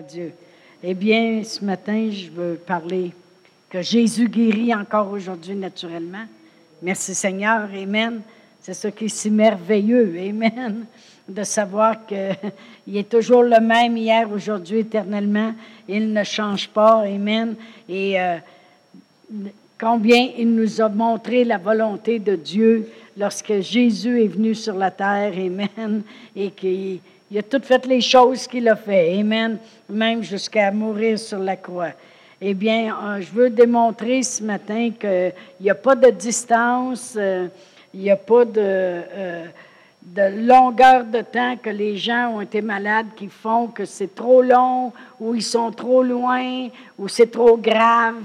Dieu. 0.00 0.32
Eh 0.82 0.94
bien, 0.94 1.42
ce 1.44 1.64
matin, 1.64 2.10
je 2.10 2.30
veux 2.30 2.54
parler 2.54 3.12
que 3.68 3.82
Jésus 3.82 4.28
guérit 4.28 4.74
encore 4.74 5.10
aujourd'hui 5.10 5.54
naturellement. 5.54 6.24
Merci 6.82 7.14
Seigneur. 7.14 7.68
Amen. 7.74 8.22
C'est 8.60 8.74
ce 8.74 8.88
qui 8.88 9.04
est 9.04 9.08
si 9.08 9.30
merveilleux. 9.30 10.16
Amen. 10.18 10.86
De 11.28 11.42
savoir 11.44 12.06
qu'il 12.06 12.96
est 12.96 13.08
toujours 13.08 13.42
le 13.42 13.60
même 13.60 13.96
hier, 13.96 14.30
aujourd'hui, 14.32 14.80
éternellement. 14.80 15.54
Il 15.86 16.12
ne 16.12 16.24
change 16.24 16.68
pas. 16.68 17.02
Amen. 17.02 17.54
Et 17.88 18.20
euh, 18.20 18.38
combien 19.78 20.30
il 20.36 20.54
nous 20.54 20.80
a 20.80 20.88
montré 20.88 21.44
la 21.44 21.58
volonté 21.58 22.18
de 22.18 22.36
Dieu 22.36 22.90
lorsque 23.16 23.60
Jésus 23.60 24.24
est 24.24 24.28
venu 24.28 24.54
sur 24.54 24.74
la 24.74 24.90
terre. 24.90 25.32
Amen. 25.34 26.02
Et 26.34 26.50
qu'il 26.50 27.00
il 27.30 27.38
a 27.38 27.42
tout 27.42 27.60
fait 27.62 27.86
les 27.86 28.00
choses 28.00 28.46
qu'il 28.46 28.68
a 28.68 28.76
fait. 28.76 29.18
Amen. 29.18 29.58
Même 29.88 30.22
jusqu'à 30.22 30.70
mourir 30.72 31.18
sur 31.18 31.38
la 31.38 31.56
croix. 31.56 31.92
Eh 32.40 32.54
bien, 32.54 32.96
euh, 33.04 33.20
je 33.20 33.30
veux 33.30 33.50
démontrer 33.50 34.22
ce 34.22 34.42
matin 34.42 34.90
qu'il 34.98 35.32
n'y 35.60 35.70
a 35.70 35.74
pas 35.74 35.94
de 35.94 36.08
distance, 36.10 37.14
euh, 37.16 37.48
il 37.92 38.00
n'y 38.00 38.10
a 38.10 38.16
pas 38.16 38.46
de, 38.46 38.52
euh, 38.56 39.44
de, 40.02 40.46
longueur 40.46 41.04
de 41.04 41.20
temps 41.20 41.56
que 41.62 41.68
les 41.68 41.98
gens 41.98 42.36
ont 42.36 42.40
été 42.40 42.62
malades 42.62 43.08
qui 43.14 43.28
font 43.28 43.66
que 43.66 43.84
c'est 43.84 44.14
trop 44.14 44.40
long 44.40 44.90
ou 45.20 45.34
ils 45.34 45.42
sont 45.42 45.70
trop 45.70 46.02
loin 46.02 46.68
ou 46.98 47.08
c'est 47.08 47.30
trop 47.30 47.58
grave. 47.58 48.24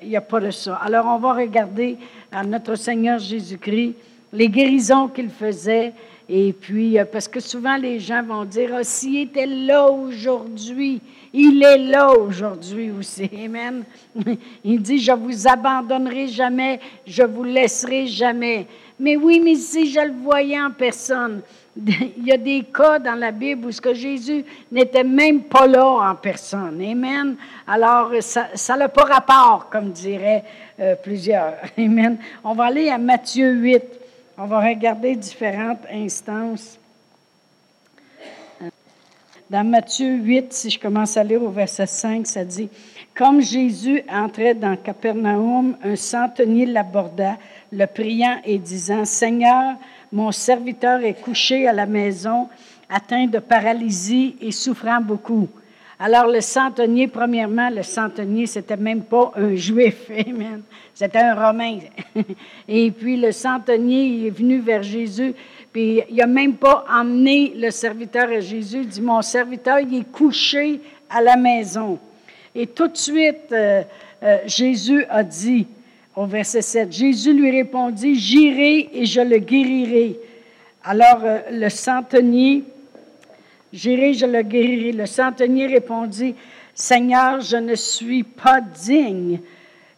il 0.00 0.08
n'y 0.08 0.16
a 0.16 0.20
pas 0.20 0.38
de 0.38 0.52
ça. 0.52 0.76
Alors, 0.76 1.06
on 1.06 1.18
va 1.18 1.32
regarder 1.32 1.98
à 2.30 2.44
notre 2.44 2.76
Seigneur 2.76 3.18
Jésus-Christ 3.18 3.94
les 4.32 4.48
guérisons 4.48 5.08
qu'il 5.08 5.30
faisait 5.30 5.92
et 6.28 6.52
puis, 6.52 6.98
euh, 6.98 7.04
parce 7.04 7.28
que 7.28 7.38
souvent 7.38 7.76
les 7.76 8.00
gens 8.00 8.22
vont 8.22 8.44
dire, 8.44 8.70
ah, 8.74 8.82
s'il 8.82 9.18
était 9.18 9.46
là 9.46 9.88
aujourd'hui, 9.88 11.00
il 11.32 11.62
est 11.62 11.78
là 11.78 12.12
aujourd'hui 12.12 12.90
aussi. 12.90 13.30
Amen. 13.44 13.84
Il 14.64 14.82
dit, 14.82 14.98
je 14.98 15.12
vous 15.12 15.46
abandonnerai 15.46 16.26
jamais, 16.26 16.80
je 17.06 17.22
vous 17.22 17.44
laisserai 17.44 18.06
jamais. 18.06 18.66
Mais 18.98 19.16
oui, 19.16 19.40
mais 19.40 19.54
si 19.54 19.90
je 19.90 20.00
le 20.00 20.14
voyais 20.14 20.60
en 20.60 20.70
personne, 20.70 21.42
il 21.76 22.24
y 22.24 22.32
a 22.32 22.38
des 22.38 22.64
cas 22.74 22.98
dans 22.98 23.14
la 23.14 23.30
Bible 23.30 23.66
où 23.66 23.70
ce 23.70 23.80
que 23.80 23.94
Jésus 23.94 24.44
n'était 24.72 25.04
même 25.04 25.42
pas 25.42 25.66
là 25.66 25.86
en 25.86 26.14
personne. 26.16 26.82
Amen. 26.82 27.36
Alors, 27.68 28.10
ça 28.20 28.76
n'a 28.76 28.88
pas 28.88 29.04
rapport, 29.04 29.68
comme 29.70 29.90
diraient 29.90 30.42
euh, 30.80 30.96
plusieurs. 30.96 31.54
Amen. 31.78 32.18
On 32.42 32.54
va 32.54 32.64
aller 32.64 32.88
à 32.88 32.98
Matthieu 32.98 33.52
8. 33.52 34.05
On 34.38 34.44
va 34.44 34.60
regarder 34.60 35.16
différentes 35.16 35.86
instances. 35.90 36.78
Dans 39.48 39.64
Matthieu 39.64 40.16
8, 40.16 40.52
si 40.52 40.68
je 40.68 40.78
commence 40.78 41.16
à 41.16 41.24
lire 41.24 41.42
au 41.42 41.48
verset 41.48 41.86
5, 41.86 42.26
ça 42.26 42.44
dit 42.44 42.68
Comme 43.14 43.40
Jésus 43.40 44.02
entrait 44.10 44.54
dans 44.54 44.76
Capernaum, 44.76 45.78
un 45.82 45.96
centenier 45.96 46.66
l'aborda, 46.66 47.38
le 47.72 47.86
priant 47.86 48.36
et 48.44 48.58
disant 48.58 49.06
Seigneur, 49.06 49.76
mon 50.12 50.30
serviteur 50.32 51.00
est 51.02 51.18
couché 51.18 51.66
à 51.66 51.72
la 51.72 51.86
maison, 51.86 52.50
atteint 52.90 53.26
de 53.26 53.38
paralysie 53.38 54.36
et 54.42 54.52
souffrant 54.52 55.00
beaucoup. 55.00 55.48
Alors, 55.98 56.26
le 56.26 56.42
centenier, 56.42 57.08
premièrement, 57.08 57.70
le 57.70 57.82
centenier, 57.82 58.46
c'était 58.46 58.76
même 58.76 59.02
pas 59.02 59.32
un 59.36 59.54
juif. 59.54 60.10
C'était 60.94 61.18
un 61.18 61.34
romain. 61.34 61.78
Et 62.68 62.90
puis, 62.90 63.16
le 63.16 63.32
centenier 63.32 64.26
est 64.26 64.30
venu 64.30 64.58
vers 64.58 64.82
Jésus, 64.82 65.34
puis 65.72 66.02
il 66.10 66.16
n'a 66.16 66.26
même 66.26 66.54
pas 66.54 66.84
emmené 66.90 67.54
le 67.56 67.70
serviteur 67.70 68.28
à 68.28 68.40
Jésus. 68.40 68.80
Il 68.82 68.88
dit 68.88 69.00
Mon 69.00 69.22
serviteur, 69.22 69.80
il 69.80 69.94
est 69.94 70.10
couché 70.10 70.80
à 71.08 71.22
la 71.22 71.36
maison. 71.36 71.98
Et 72.54 72.66
tout 72.66 72.88
de 72.88 72.96
suite, 72.96 73.52
euh, 73.52 73.82
euh, 74.22 74.38
Jésus 74.46 75.04
a 75.10 75.22
dit, 75.22 75.66
au 76.14 76.24
verset 76.24 76.62
7, 76.62 76.90
Jésus 76.90 77.34
lui 77.34 77.50
répondit 77.50 78.14
J'irai 78.14 78.88
et 78.92 79.04
je 79.04 79.20
le 79.20 79.36
guérirai. 79.38 80.18
Alors, 80.82 81.20
euh, 81.22 81.38
le 81.50 81.68
centenier, 81.68 82.64
J'irai, 83.76 84.14
je 84.14 84.24
le 84.24 84.40
guérirai. 84.40 84.92
Le 84.92 85.04
centenier 85.04 85.66
répondit, 85.66 86.34
Seigneur, 86.74 87.42
je 87.42 87.58
ne 87.58 87.74
suis 87.74 88.22
pas 88.22 88.60
digne 88.60 89.38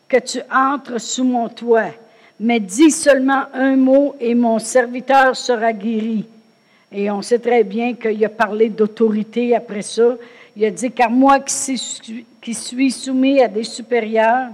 que 0.08 0.16
tu 0.16 0.40
entres 0.52 1.00
sous 1.00 1.22
mon 1.22 1.48
toit, 1.48 1.92
mais 2.40 2.58
dis 2.58 2.90
seulement 2.90 3.44
un 3.54 3.76
mot 3.76 4.16
et 4.18 4.34
mon 4.34 4.58
serviteur 4.58 5.36
sera 5.36 5.72
guéri. 5.72 6.26
Et 6.90 7.08
on 7.08 7.22
sait 7.22 7.38
très 7.38 7.62
bien 7.62 7.94
qu'il 7.94 8.24
a 8.24 8.28
parlé 8.28 8.68
d'autorité 8.68 9.54
après 9.54 9.82
ça. 9.82 10.16
Il 10.56 10.64
a 10.64 10.70
dit, 10.72 10.90
car 10.90 11.10
moi 11.10 11.38
qui 11.38 12.54
suis 12.54 12.90
soumis 12.90 13.40
à 13.40 13.46
des 13.46 13.62
supérieurs, 13.62 14.48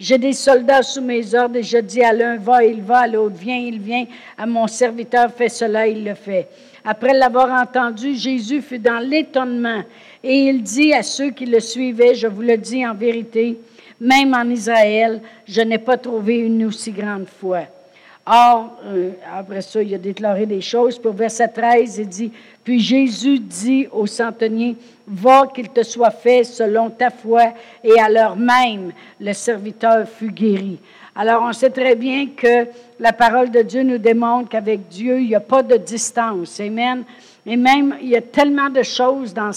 j'ai 0.00 0.16
des 0.16 0.32
soldats 0.32 0.82
sous 0.82 1.02
mes 1.02 1.34
ordres 1.34 1.56
et 1.56 1.62
je 1.62 1.76
dis 1.76 2.02
à 2.02 2.14
l'un, 2.14 2.38
va, 2.38 2.64
il 2.64 2.80
va, 2.80 3.00
à 3.00 3.06
l'autre, 3.06 3.36
viens, 3.38 3.58
il 3.58 3.78
vient, 3.78 4.06
à 4.38 4.46
mon 4.46 4.66
serviteur, 4.66 5.30
fais 5.30 5.50
cela, 5.50 5.86
il 5.86 6.04
le 6.04 6.14
fait. 6.14 6.48
Après 6.84 7.12
l'avoir 7.12 7.62
entendu, 7.62 8.14
Jésus 8.14 8.60
fut 8.60 8.78
dans 8.78 8.98
l'étonnement 8.98 9.82
et 10.22 10.48
il 10.48 10.62
dit 10.62 10.92
à 10.92 11.02
ceux 11.02 11.30
qui 11.30 11.46
le 11.46 11.60
suivaient, 11.60 12.14
je 12.14 12.26
vous 12.26 12.42
le 12.42 12.56
dis 12.56 12.86
en 12.86 12.94
vérité, 12.94 13.58
même 14.00 14.34
en 14.34 14.48
Israël, 14.48 15.20
je 15.46 15.60
n'ai 15.62 15.78
pas 15.78 15.96
trouvé 15.96 16.38
une 16.38 16.64
aussi 16.64 16.90
grande 16.90 17.26
foi. 17.26 17.60
Or, 18.24 18.78
euh, 18.84 19.10
après 19.36 19.62
ça, 19.62 19.82
il 19.82 19.92
a 19.94 19.98
déclaré 19.98 20.46
des 20.46 20.60
choses. 20.60 20.96
Pour 20.96 21.12
verset 21.12 21.48
13, 21.48 21.98
il 21.98 22.08
dit, 22.08 22.32
puis 22.62 22.78
Jésus 22.78 23.40
dit 23.40 23.88
au 23.90 24.06
centenier, 24.06 24.76
va 25.08 25.48
qu'il 25.48 25.68
te 25.68 25.82
soit 25.82 26.12
fait 26.12 26.44
selon 26.44 26.88
ta 26.90 27.10
foi, 27.10 27.52
et 27.82 27.98
à 27.98 28.08
l'heure 28.08 28.36
même, 28.36 28.92
le 29.20 29.32
serviteur 29.32 30.08
fut 30.08 30.30
guéri. 30.30 30.78
Alors, 31.14 31.42
on 31.42 31.52
sait 31.52 31.68
très 31.68 31.94
bien 31.94 32.28
que 32.34 32.66
la 32.98 33.12
parole 33.12 33.50
de 33.50 33.60
Dieu 33.60 33.82
nous 33.82 33.98
démontre 33.98 34.48
qu'avec 34.48 34.88
Dieu, 34.88 35.20
il 35.20 35.28
n'y 35.28 35.34
a 35.34 35.40
pas 35.40 35.62
de 35.62 35.76
distance. 35.76 36.58
Amen. 36.58 37.04
Et 37.44 37.56
même, 37.56 37.96
il 38.00 38.08
y 38.08 38.16
a 38.16 38.22
tellement 38.22 38.70
de 38.70 38.82
choses 38.82 39.34
dans, 39.34 39.52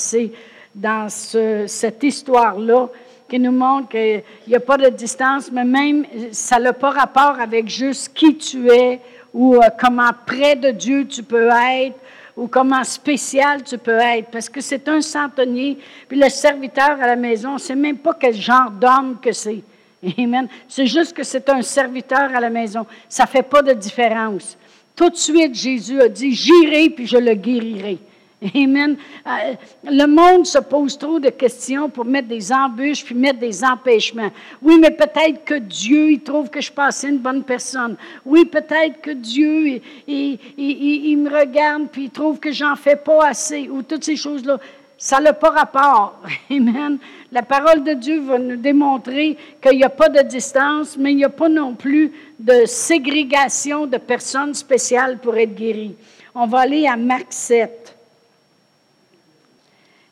cette 1.07 2.03
histoire-là 2.03 2.89
qui 3.29 3.39
nous 3.39 3.53
montrent 3.53 3.87
qu'il 3.87 4.23
n'y 4.49 4.55
a 4.55 4.59
pas 4.59 4.77
de 4.77 4.89
distance, 4.89 5.49
mais 5.49 5.63
même, 5.63 6.05
ça 6.31 6.59
n'a 6.59 6.73
pas 6.73 6.89
rapport 6.89 7.39
avec 7.39 7.69
juste 7.69 8.13
qui 8.13 8.35
tu 8.35 8.69
es 8.69 8.99
ou 9.33 9.55
euh, 9.55 9.69
comment 9.79 10.11
près 10.25 10.55
de 10.55 10.71
Dieu 10.71 11.07
tu 11.07 11.23
peux 11.23 11.49
être 11.49 11.95
ou 12.35 12.47
comment 12.47 12.83
spécial 12.83 13.63
tu 13.63 13.77
peux 13.77 13.97
être, 13.97 14.29
parce 14.29 14.49
que 14.49 14.59
c'est 14.59 14.89
un 14.89 14.99
centenier, 14.99 15.77
puis 16.07 16.19
le 16.19 16.29
serviteur 16.29 17.01
à 17.01 17.07
la 17.07 17.15
maison, 17.15 17.51
on 17.51 17.53
ne 17.53 17.59
sait 17.59 17.75
même 17.75 17.97
pas 17.97 18.13
quel 18.19 18.33
genre 18.33 18.69
d'homme 18.69 19.17
que 19.21 19.31
c'est. 19.31 19.63
Amen. 20.17 20.47
C'est 20.67 20.87
juste 20.87 21.13
que 21.13 21.23
c'est 21.23 21.49
un 21.49 21.61
serviteur 21.61 22.33
à 22.33 22.39
la 22.39 22.49
maison. 22.49 22.85
Ça 23.09 23.23
ne 23.23 23.29
fait 23.29 23.43
pas 23.43 23.61
de 23.61 23.73
différence. 23.73 24.57
Tout 24.95 25.09
de 25.09 25.17
suite, 25.17 25.53
Jésus 25.55 26.01
a 26.01 26.07
dit, 26.07 26.33
j'irai 26.33 26.89
puis 26.89 27.05
je 27.05 27.17
le 27.17 27.33
guérirai. 27.33 27.99
Amen. 28.55 28.97
Euh, 29.25 29.53
le 29.83 30.05
monde 30.05 30.45
se 30.45 30.59
pose 30.59 30.97
trop 30.97 31.19
de 31.19 31.29
questions 31.29 31.89
pour 31.89 32.05
mettre 32.05 32.27
des 32.27 32.51
embûches 32.51 33.03
puis 33.03 33.15
mettre 33.15 33.39
des 33.39 33.63
empêchements. 33.63 34.31
Oui, 34.61 34.77
mais 34.79 34.91
peut-être 34.91 35.43
que 35.43 35.55
Dieu, 35.55 36.11
il 36.11 36.21
trouve 36.21 36.49
que 36.49 36.61
je 36.61 36.71
suis 36.71 37.07
une 37.07 37.17
bonne 37.17 37.43
personne. 37.43 37.95
Oui, 38.25 38.45
peut-être 38.45 39.01
que 39.01 39.11
Dieu, 39.11 39.81
il, 40.07 40.39
il, 40.57 41.17
me 41.17 41.29
regarde 41.29 41.87
puis 41.91 42.05
il 42.05 42.09
trouve 42.09 42.39
que 42.39 42.51
j'en 42.51 42.75
fais 42.75 42.97
pas 42.97 43.27
assez 43.27 43.69
ou 43.69 43.81
toutes 43.81 44.03
ces 44.03 44.15
choses-là. 44.15 44.59
Ça 44.97 45.19
n'a 45.19 45.33
pas 45.33 45.49
rapport. 45.49 46.21
Amen. 46.49 46.97
La 47.31 47.41
parole 47.41 47.83
de 47.83 47.93
Dieu 47.93 48.21
va 48.21 48.39
nous 48.39 48.55
démontrer 48.55 49.37
qu'il 49.61 49.77
n'y 49.77 49.83
a 49.83 49.89
pas 49.89 50.09
de 50.09 50.21
distance, 50.21 50.97
mais 50.97 51.11
il 51.11 51.17
n'y 51.17 51.25
a 51.25 51.29
pas 51.29 51.49
non 51.49 51.75
plus 51.75 52.13
de 52.39 52.65
ségrégation 52.65 53.87
de 53.87 53.97
personnes 53.97 54.53
spéciales 54.53 55.19
pour 55.19 55.35
être 55.37 55.53
guéries. 55.53 55.95
On 56.33 56.47
va 56.47 56.59
aller 56.59 56.87
à 56.87 56.95
Marc 56.95 57.27
7. 57.29 57.95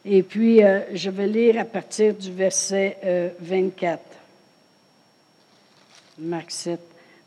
Et 0.06 0.22
puis, 0.22 0.62
euh, 0.62 0.82
je 0.94 1.10
vais 1.10 1.28
lire 1.28 1.60
à 1.60 1.66
partir 1.66 2.14
du 2.14 2.32
verset 2.32 3.34
24. 3.40 4.00
Euh, 4.00 4.14
Marc 6.20 6.52
7, 6.52 6.80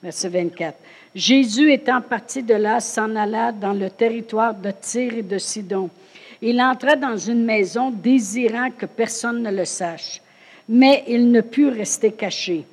verset 0.03 0.29
24. 0.29 0.79
Jésus 1.15 1.73
étant 1.73 2.03
parti 2.03 2.43
de 2.43 2.55
là, 2.55 2.81
s'en 2.81 3.17
alla 3.17 3.51
dans 3.51 3.73
le 3.73 3.89
territoire 3.89 4.55
de 4.55 4.71
Tyr 4.71 5.15
et 5.15 5.23
de 5.23 5.39
Sidon. 5.39 5.89
Il 6.43 6.61
entra 6.61 6.97
dans 6.97 7.17
une 7.17 7.45
maison 7.45 7.91
désirant 7.91 8.71
que 8.71 8.87
personne 8.87 9.43
ne 9.43 9.51
le 9.51 9.65
sache, 9.65 10.21
mais 10.69 11.05
il 11.09 11.31
ne 11.31 11.41
put 11.41 11.69
rester 11.69 12.13
caché, 12.13 12.65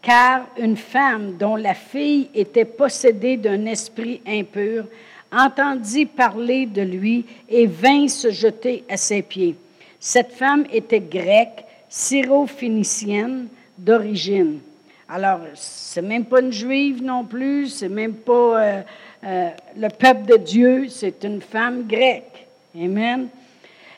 car 0.00 0.46
une 0.58 0.76
femme 0.76 1.36
dont 1.36 1.56
la 1.56 1.74
fille 1.74 2.28
était 2.34 2.64
possédée 2.64 3.36
d'un 3.36 3.66
esprit 3.66 4.20
impur 4.26 4.84
entendit 5.32 6.06
parler 6.06 6.66
de 6.66 6.82
lui 6.82 7.24
et 7.48 7.66
vint 7.66 8.08
se 8.08 8.30
jeter 8.30 8.84
à 8.88 8.96
ses 8.96 9.22
pieds. 9.22 9.56
Cette 9.98 10.32
femme 10.32 10.64
était 10.72 11.00
grecque, 11.00 11.64
syro-phénicienne 11.88 13.48
d'origine. 13.76 14.60
Alors, 15.08 15.40
c'est 15.54 16.02
même 16.02 16.24
pas 16.24 16.40
une 16.40 16.52
juive 16.52 17.02
non 17.02 17.24
plus, 17.24 17.66
c'est 17.68 17.88
même 17.88 18.14
pas 18.14 18.32
euh, 18.62 18.82
euh, 19.24 19.48
le 19.76 19.88
peuple 19.88 20.26
de 20.26 20.36
Dieu, 20.36 20.86
c'est 20.88 21.24
une 21.24 21.40
femme 21.40 21.86
grecque. 21.86 22.39
Amen. 22.74 23.28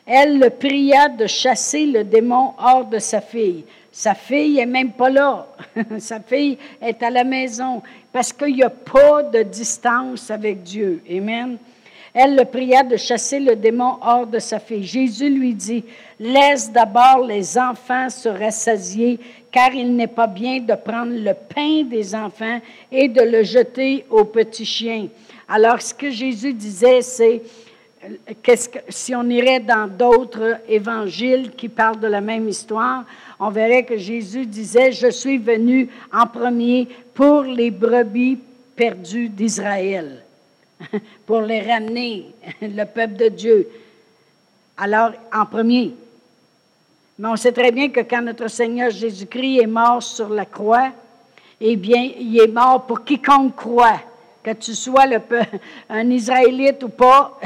Elle 0.05 0.39
le 0.39 0.49
pria 0.49 1.07
de 1.09 1.27
chasser 1.27 1.85
le 1.85 2.03
démon 2.03 2.53
hors 2.57 2.85
de 2.85 2.99
sa 2.99 3.21
fille. 3.21 3.63
Sa 3.91 4.15
fille 4.15 4.59
est 4.59 4.65
même 4.65 4.91
pas 4.91 5.09
là. 5.09 5.47
sa 5.99 6.19
fille 6.19 6.57
est 6.81 7.01
à 7.03 7.09
la 7.09 7.23
maison 7.23 7.81
parce 8.11 8.33
qu'il 8.33 8.55
n'y 8.55 8.63
a 8.63 8.69
pas 8.69 9.23
de 9.23 9.43
distance 9.43 10.31
avec 10.31 10.63
Dieu. 10.63 11.01
Amen. 11.09 11.57
Elle 12.13 12.35
le 12.35 12.45
pria 12.45 12.83
de 12.83 12.95
chasser 12.95 13.39
le 13.39 13.55
démon 13.55 13.97
hors 14.01 14.27
de 14.27 14.39
sa 14.39 14.59
fille. 14.59 14.83
Jésus 14.83 15.29
lui 15.29 15.53
dit, 15.53 15.83
Laisse 16.19 16.71
d'abord 16.71 17.25
les 17.25 17.57
enfants 17.57 18.09
se 18.09 18.29
rassasier, 18.29 19.19
car 19.51 19.73
il 19.73 19.95
n'est 19.95 20.07
pas 20.07 20.27
bien 20.27 20.59
de 20.59 20.75
prendre 20.75 21.13
le 21.13 21.33
pain 21.33 21.83
des 21.83 22.13
enfants 22.13 22.59
et 22.91 23.07
de 23.07 23.21
le 23.21 23.43
jeter 23.43 24.05
aux 24.11 24.25
petits 24.25 24.65
chiens. 24.65 25.07
Alors, 25.47 25.81
ce 25.81 25.93
que 25.93 26.11
Jésus 26.11 26.53
disait, 26.53 27.01
c'est, 27.01 27.41
qu'est-ce 28.41 28.69
que, 28.69 28.79
si 28.89 29.15
on 29.15 29.23
irait 29.29 29.59
dans 29.59 29.87
d'autres 29.87 30.57
évangiles 30.67 31.51
qui 31.51 31.69
parlent 31.69 31.99
de 31.99 32.07
la 32.07 32.21
même 32.21 32.47
histoire, 32.47 33.03
on 33.39 33.49
verrait 33.49 33.83
que 33.83 33.97
Jésus 33.97 34.45
disait, 34.45 34.91
je 34.91 35.09
suis 35.09 35.37
venu 35.37 35.89
en 36.11 36.27
premier 36.27 36.87
pour 37.13 37.43
les 37.43 37.71
brebis 37.71 38.39
perdues 38.75 39.29
d'Israël. 39.29 40.23
pour 41.25 41.41
les 41.41 41.61
ramener, 41.61 42.27
le 42.61 42.83
peuple 42.85 43.15
de 43.15 43.27
Dieu. 43.29 43.67
Alors, 44.77 45.11
en 45.33 45.45
premier. 45.45 45.93
Mais 47.19 47.27
on 47.27 47.35
sait 47.35 47.51
très 47.51 47.71
bien 47.71 47.89
que 47.89 48.01
quand 48.01 48.21
notre 48.21 48.49
Seigneur 48.49 48.89
Jésus-Christ 48.89 49.61
est 49.61 49.67
mort 49.67 50.01
sur 50.01 50.29
la 50.29 50.45
croix, 50.45 50.91
eh 51.61 51.75
bien, 51.75 52.11
il 52.19 52.39
est 52.39 52.47
mort 52.47 52.85
pour 52.85 53.03
quiconque 53.03 53.55
croit. 53.55 54.01
Que 54.43 54.51
tu 54.51 54.75
sois 54.75 55.05
un 55.89 56.09
Israélite 56.09 56.83
ou 56.83 56.89
pas, 56.89 57.39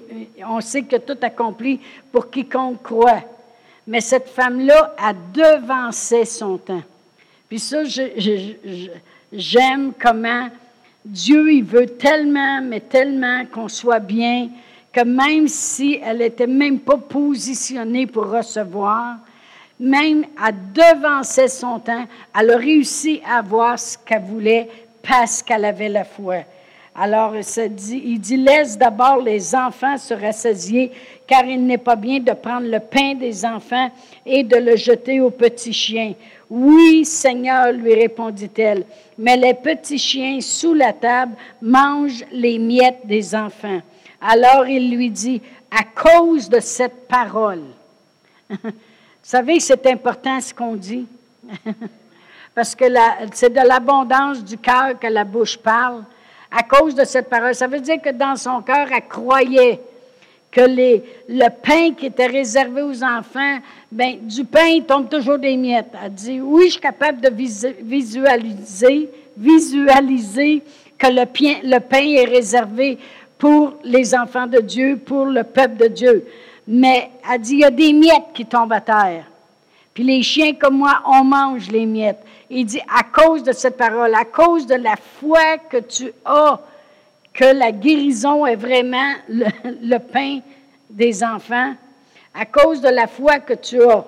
on 0.46 0.60
sait 0.60 0.82
que 0.82 0.96
tout 0.96 1.18
accompli 1.22 1.80
pour 2.10 2.30
quiconque 2.30 2.82
croit. 2.82 3.22
Mais 3.86 4.00
cette 4.00 4.28
femme-là 4.28 4.94
a 4.98 5.12
devancé 5.12 6.24
son 6.24 6.58
temps. 6.58 6.82
Puis 7.48 7.58
ça, 7.58 7.82
j'aime 9.32 9.92
comment 10.00 10.48
Dieu, 11.04 11.52
il 11.52 11.64
veut 11.64 11.86
tellement, 11.86 12.60
mais 12.62 12.80
tellement 12.80 13.44
qu'on 13.46 13.68
soit 13.68 13.98
bien, 13.98 14.48
que 14.92 15.04
même 15.04 15.48
si 15.48 15.98
elle 16.02 16.18
n'était 16.18 16.46
même 16.46 16.78
pas 16.78 16.96
positionnée 16.96 18.06
pour 18.06 18.30
recevoir, 18.30 19.16
même 19.80 20.24
à 20.40 20.52
devancer 20.52 21.48
son 21.48 21.80
temps, 21.80 22.06
elle 22.38 22.50
a 22.50 22.56
réussi 22.56 23.20
à 23.26 23.38
avoir 23.38 23.78
ce 23.78 23.98
qu'elle 23.98 24.22
voulait 24.22 24.68
parce 25.02 25.42
qu'elle 25.42 25.64
avait 25.64 25.88
la 25.88 26.04
foi. 26.04 26.44
Alors, 26.94 27.34
il 27.34 28.20
dit, 28.20 28.36
laisse 28.36 28.76
d'abord 28.76 29.18
les 29.18 29.54
enfants 29.54 29.96
se 29.96 30.12
rassasier, 30.12 30.90
car 31.26 31.44
il 31.44 31.64
n'est 31.64 31.78
pas 31.78 31.96
bien 31.96 32.20
de 32.20 32.32
prendre 32.32 32.68
le 32.68 32.80
pain 32.80 33.14
des 33.14 33.46
enfants 33.46 33.90
et 34.26 34.44
de 34.44 34.56
le 34.56 34.76
jeter 34.76 35.20
aux 35.20 35.30
petits 35.30 35.72
chiens. 35.72 36.12
Oui, 36.50 37.06
Seigneur, 37.06 37.72
lui 37.72 37.94
répondit-elle, 37.94 38.84
mais 39.16 39.38
les 39.38 39.54
petits 39.54 39.98
chiens 39.98 40.38
sous 40.42 40.74
la 40.74 40.92
table 40.92 41.32
mangent 41.62 42.26
les 42.30 42.58
miettes 42.58 43.06
des 43.06 43.34
enfants. 43.34 43.80
Alors 44.20 44.66
il 44.66 44.94
lui 44.94 45.08
dit, 45.08 45.40
à 45.70 45.84
cause 45.84 46.50
de 46.50 46.60
cette 46.60 47.08
parole. 47.08 47.62
Vous 48.50 48.58
savez, 49.22 49.60
c'est 49.60 49.86
important 49.86 50.38
ce 50.42 50.52
qu'on 50.52 50.76
dit. 50.76 51.06
Parce 52.54 52.74
que 52.74 52.84
c'est 53.32 53.52
de 53.52 53.66
l'abondance 53.66 54.44
du 54.44 54.58
cœur 54.58 54.98
que 55.00 55.06
la 55.06 55.24
bouche 55.24 55.56
parle. 55.56 56.04
À 56.50 56.62
cause 56.62 56.94
de 56.94 57.04
cette 57.04 57.30
parole. 57.30 57.54
Ça 57.54 57.66
veut 57.66 57.80
dire 57.80 58.00
que 58.02 58.10
dans 58.10 58.36
son 58.36 58.60
cœur, 58.60 58.86
elle 58.92 59.08
croyait 59.08 59.80
que 60.50 60.60
le 60.60 61.48
pain 61.62 61.94
qui 61.94 62.06
était 62.06 62.26
réservé 62.26 62.82
aux 62.82 63.02
enfants, 63.02 63.58
ben, 63.90 64.18
du 64.20 64.44
pain, 64.44 64.66
il 64.66 64.84
tombe 64.84 65.08
toujours 65.08 65.38
des 65.38 65.56
miettes. 65.56 65.94
Elle 66.04 66.12
dit, 66.12 66.40
oui, 66.42 66.66
je 66.66 66.72
suis 66.72 66.80
capable 66.80 67.22
de 67.22 67.30
visualiser, 67.80 69.08
visualiser 69.34 70.62
que 70.98 71.06
le 71.06 71.24
pain, 71.24 71.54
le 71.64 71.78
pain 71.78 72.06
est 72.06 72.26
réservé 72.26 72.98
pour 73.38 73.72
les 73.82 74.14
enfants 74.14 74.46
de 74.46 74.60
Dieu, 74.60 75.00
pour 75.04 75.24
le 75.24 75.42
peuple 75.42 75.76
de 75.76 75.88
Dieu. 75.88 76.26
Mais 76.68 77.08
elle 77.32 77.40
dit, 77.40 77.54
il 77.54 77.60
y 77.60 77.64
a 77.64 77.70
des 77.70 77.94
miettes 77.94 78.32
qui 78.34 78.44
tombent 78.44 78.74
à 78.74 78.80
terre. 78.82 79.24
Puis 79.94 80.04
les 80.04 80.22
chiens 80.22 80.52
comme 80.54 80.78
moi, 80.78 81.02
on 81.06 81.24
mange 81.24 81.70
les 81.70 81.86
miettes. 81.86 82.22
Il 82.54 82.66
dit, 82.66 82.82
à 82.86 83.02
cause 83.02 83.42
de 83.42 83.52
cette 83.52 83.78
parole, 83.78 84.14
à 84.14 84.26
cause 84.26 84.66
de 84.66 84.74
la 84.74 84.96
foi 84.96 85.56
que 85.70 85.78
tu 85.78 86.12
as, 86.26 86.60
que 87.32 87.46
la 87.46 87.72
guérison 87.72 88.44
est 88.44 88.56
vraiment 88.56 89.14
le, 89.30 89.96
pain 89.96 90.40
des 90.90 91.24
enfants, 91.24 91.72
à 92.34 92.44
cause 92.44 92.82
de 92.82 92.90
la 92.90 93.06
foi 93.06 93.38
que 93.38 93.54
tu 93.54 93.82
as, 93.82 94.04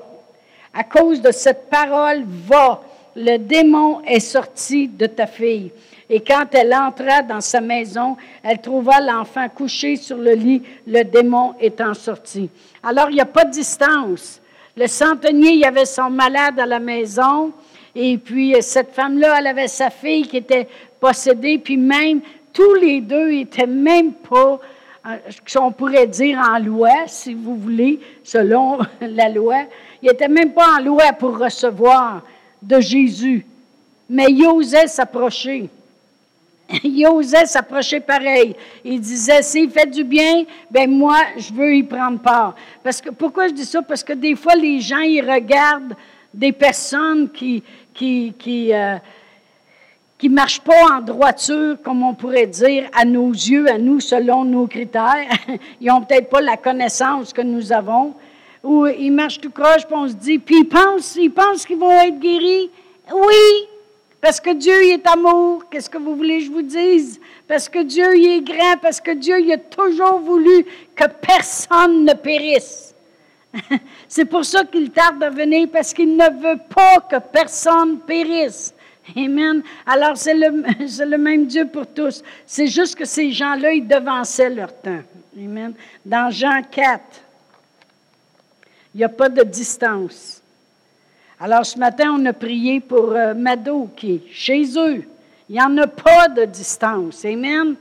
à 0.75 0.85
cause 0.85 1.23
de 1.23 1.32
cette 1.32 1.70
parole, 1.70 2.25
va, 2.46 2.82
le 3.17 3.38
démon 3.38 4.02
est 4.05 4.20
sorti 4.20 4.88
de 4.88 5.06
ta 5.06 5.26
fille. 5.26 5.73
Et 6.11 6.20
quand 6.20 6.44
elle 6.52 6.75
entra 6.75 7.23
dans 7.23 7.41
sa 7.41 7.62
maison, 7.62 8.19
elle 8.43 8.61
trouva 8.61 9.00
l'enfant 9.00 9.49
couché 9.49 9.96
sur 9.96 10.19
le 10.19 10.35
lit, 10.35 10.62
le 10.87 11.02
démon 11.02 11.55
étant 11.58 11.94
sorti. 11.94 12.50
Alors, 12.82 13.08
il 13.08 13.14
n'y 13.14 13.23
a 13.23 13.25
pas 13.25 13.46
de 13.46 13.52
distance. 13.52 14.38
Le 14.76 14.87
centenier, 14.87 15.52
il 15.52 15.61
y 15.61 15.64
avait 15.64 15.87
son 15.87 16.11
malade 16.11 16.61
à 16.61 16.67
la 16.67 16.79
maison, 16.79 17.55
et 17.94 18.19
puis 18.19 18.55
cette 18.61 18.93
femme-là, 18.93 19.37
elle 19.38 19.46
avait 19.46 19.69
sa 19.69 19.91
fille 19.91 20.26
qui 20.26 20.38
était 20.38 20.69
possédée, 20.99 21.58
puis 21.58 21.76
même 21.76 22.20
tous 22.52 22.75
les 22.75 23.00
deux 23.00 23.31
n'étaient 23.31 23.67
même 23.67 24.12
pas, 24.12 24.58
euh, 25.06 25.17
on 25.61 25.70
pourrait 25.70 26.06
dire 26.06 26.38
en 26.38 26.58
loi, 26.58 26.91
si 27.06 27.35
vous 27.35 27.56
voulez, 27.56 28.00
selon 28.23 28.79
la 29.00 29.29
loi. 29.29 29.64
Ils 30.02 30.08
n'étaient 30.08 30.29
même 30.29 30.52
pas 30.52 30.79
en 30.79 30.82
loi 30.82 31.12
pour 31.12 31.38
recevoir 31.38 32.23
de 32.62 32.81
Jésus. 32.81 33.44
Mais 34.08 34.26
ils 34.29 34.46
osaient 34.46 34.87
s'approcher. 34.87 35.69
Ils 36.82 37.06
osaient 37.06 37.46
s'approcher 37.46 38.00
pareil. 38.00 38.56
Ils 38.85 39.00
disaient, 39.00 39.43
s'il 39.43 39.70
fait 39.70 39.87
du 39.87 40.05
bien, 40.05 40.44
ben 40.70 40.91
moi, 40.91 41.19
je 41.37 41.52
veux 41.52 41.75
y 41.75 41.82
prendre 41.82 42.19
part. 42.19 42.55
Parce 42.82 43.00
que, 43.00 43.11
pourquoi 43.11 43.49
je 43.49 43.52
dis 43.52 43.64
ça? 43.64 43.82
Parce 43.82 44.02
que 44.02 44.14
des 44.14 44.35
fois, 44.35 44.55
les 44.55 44.81
gens, 44.81 45.00
ils 45.00 45.20
regardent 45.20 45.94
des 46.32 46.52
personnes 46.52 47.31
qui, 47.31 47.63
qui, 47.94 48.34
qui, 48.39 48.72
euh, 48.72 48.96
qui 50.19 50.29
ne 50.29 50.34
marchent 50.34 50.60
pas 50.60 50.96
en 50.96 51.01
droiture, 51.01 51.77
comme 51.82 52.03
on 52.03 52.15
pourrait 52.15 52.46
dire, 52.46 52.89
à 52.93 53.05
nos 53.05 53.31
yeux, 53.31 53.70
à 53.70 53.79
nous, 53.79 54.01
selon 54.01 54.44
nos 54.44 54.67
critères. 54.67 55.29
ils 55.81 55.89
n'ont 55.89 56.03
peut-être 56.03 56.29
pas 56.29 56.41
la 56.41 56.56
connaissance 56.56 57.32
que 57.32 57.43
nous 57.43 57.72
avons. 57.72 58.15
Ou 58.63 58.86
ils 58.86 59.13
marchent 59.13 59.41
tout 59.41 59.51
croche, 59.51 59.86
puis 59.86 59.94
on 59.94 60.08
se 60.08 60.15
dit, 60.15 60.39
puis 60.39 60.60
ils 60.60 60.69
pensent, 60.69 61.17
ils 61.17 61.31
pensent 61.31 61.67
qu'ils 61.67 61.79
vont 61.79 62.01
être 62.01 62.19
guéris. 62.19 62.70
Oui, 63.13 63.69
parce 64.20 64.41
que 64.41 64.55
Dieu 64.55 64.86
il 64.86 64.93
est 64.93 65.06
amour. 65.06 65.65
Qu'est-ce 65.70 65.91
que 65.91 65.98
vous 65.98 66.17
voulez 66.17 66.39
que 66.39 66.44
je 66.44 66.51
vous 66.51 66.63
dise? 66.63 67.20
Parce 67.46 67.69
que 67.69 67.82
Dieu 67.82 68.17
il 68.17 68.39
est 68.39 68.41
grand, 68.41 68.79
parce 68.81 68.98
que 68.98 69.10
Dieu 69.10 69.36
a 69.53 69.58
toujours 69.58 70.19
voulu 70.20 70.65
que 70.94 71.05
personne 71.20 72.06
ne 72.06 72.15
périsse. 72.15 72.94
C'est 74.08 74.25
pour 74.25 74.44
ça 74.44 74.65
qu'il 74.65 74.91
tarde 74.91 75.23
à 75.23 75.31
venir, 75.31 75.69
parce 75.73 75.93
qu'il 75.93 76.17
ne 76.17 76.31
veut 76.41 76.61
pas 76.75 77.01
que 77.01 77.19
personne 77.19 77.99
périsse. 78.01 78.75
Amen. 79.17 79.63
Alors, 79.87 80.17
c'est 80.17 80.34
le, 80.34 81.19
même 81.19 81.46
Dieu 81.46 81.67
pour 81.67 81.87
tous. 81.87 82.23
C'est 82.46 82.69
juste 82.69 82.94
que 82.94 83.05
ces 83.05 83.31
gens-là, 83.32 83.73
ils 83.73 83.87
devançaient 83.87 84.49
leur 84.49 84.75
temps. 84.81 85.03
Amen. 85.37 85.75
Dans 86.05 86.31
Jean 86.31 86.63
4, 86.63 87.03
il 88.94 88.99
n'y 88.99 89.05
a 89.05 89.08
pas 89.08 89.29
de 89.29 89.43
distance. 89.43 90.41
Alors, 91.39 91.67
ce 91.67 91.79
matin, 91.79 92.17
on 92.19 92.25
a 92.25 92.32
prié 92.32 92.81
pour 92.81 93.13
euh, 93.13 93.34
Mado, 93.34 93.91
qui 93.94 94.13
est 94.15 94.32
chez 94.32 94.63
eux. 94.79 95.05
Il 95.49 95.56
n'y 95.56 95.61
en 95.61 95.77
a 95.77 95.87
pas 95.87 96.29
de 96.29 96.46
distance. 96.46 97.25
Amen. 97.25 97.77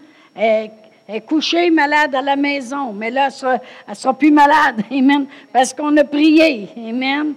Elle, 1.07 1.15
est 1.15 1.21
couchée 1.21 1.69
malade 1.69 2.15
à 2.15 2.21
la 2.21 2.35
maison, 2.35 2.93
mais 2.93 3.11
là, 3.11 3.29
elle 3.41 3.59
ne 3.89 3.93
sera, 3.93 4.13
plus 4.13 4.31
malade. 4.31 4.83
Amen. 4.91 5.25
Parce 5.51 5.73
qu'on 5.73 5.95
a 5.97 6.03
prié. 6.03 6.69
Amen. 6.77 7.33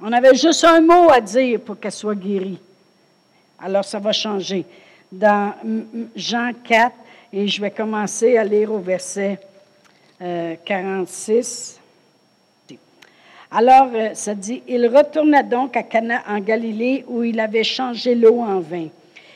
On 0.00 0.12
avait 0.12 0.34
juste 0.34 0.64
un 0.64 0.80
mot 0.80 1.10
à 1.10 1.20
dire 1.20 1.60
pour 1.60 1.78
qu'elle 1.80 1.92
soit 1.92 2.14
guérie. 2.14 2.58
Alors, 3.60 3.84
ça 3.84 3.98
va 3.98 4.12
changer. 4.12 4.64
Dans 5.10 5.54
Jean 6.14 6.52
4, 6.62 6.92
et 7.32 7.48
je 7.48 7.60
vais 7.60 7.70
commencer 7.70 8.36
à 8.36 8.44
lire 8.44 8.72
au 8.72 8.78
verset 8.78 9.38
46. 10.18 11.80
Euh, 12.70 12.74
Alors, 13.50 13.90
euh, 13.94 14.14
ça 14.14 14.34
dit, 14.34 14.62
il 14.66 14.86
retourna 14.86 15.42
donc 15.42 15.76
à 15.76 15.82
Cana 15.82 16.22
en 16.28 16.38
Galilée 16.40 17.04
où 17.08 17.22
il 17.22 17.38
avait 17.40 17.64
changé 17.64 18.14
l'eau 18.14 18.40
en 18.40 18.60
vin. 18.60 18.88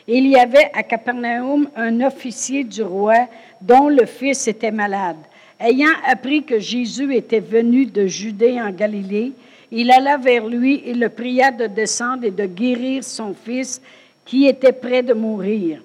Il 0.09 0.27
y 0.27 0.37
avait 0.37 0.71
à 0.75 0.83
Capernaum 0.83 1.69
un 1.77 2.01
officier 2.01 2.65
du 2.65 2.83
roi 2.83 3.29
dont 3.61 3.89
le 3.89 4.07
fils 4.07 4.49
était 4.49 4.71
malade. 4.71 5.17
Ayant 5.61 5.95
appris 6.07 6.43
que 6.43 6.59
Jésus 6.59 7.15
était 7.15 7.41
venu 7.41 7.87
de 7.87 8.07
Judée 8.07 8.61
en 8.61 8.71
Galilée, 8.71 9.33
il 9.71 9.91
alla 9.91 10.17
vers 10.17 10.47
lui 10.47 10.83
et 10.85 10.95
le 10.95 11.09
pria 11.09 11.51
de 11.51 11.67
descendre 11.67 12.25
et 12.25 12.31
de 12.31 12.47
guérir 12.47 13.05
son 13.05 13.33
fils 13.33 13.81
qui 14.25 14.47
était 14.47 14.73
près 14.73 15.03
de 15.03 15.15
mourir. 15.15 15.81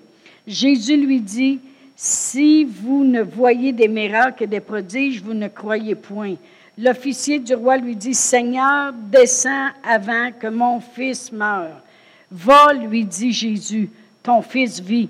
Jésus 0.45 0.97
lui 0.97 1.21
dit, 1.21 1.59
Si 1.95 2.65
vous 2.65 3.03
ne 3.03 3.21
voyez 3.21 3.71
des 3.71 3.87
miracles 3.87 4.43
et 4.43 4.47
des 4.47 4.59
prodiges, 4.59 5.21
vous 5.21 5.33
ne 5.33 5.47
croyez 5.47 5.95
point. 5.95 6.35
L'officier 6.77 7.39
du 7.39 7.55
roi 7.55 7.77
lui 7.77 7.95
dit, 7.95 8.13
Seigneur, 8.13 8.93
descends 8.93 9.69
avant 9.83 10.31
que 10.39 10.47
mon 10.47 10.79
fils 10.79 11.31
meure. 11.31 11.81
Va, 12.29 12.73
lui 12.73 13.03
dit 13.03 13.31
Jésus, 13.31 13.89
ton 14.27 14.41
fils 14.41 14.81
vit. 14.81 15.09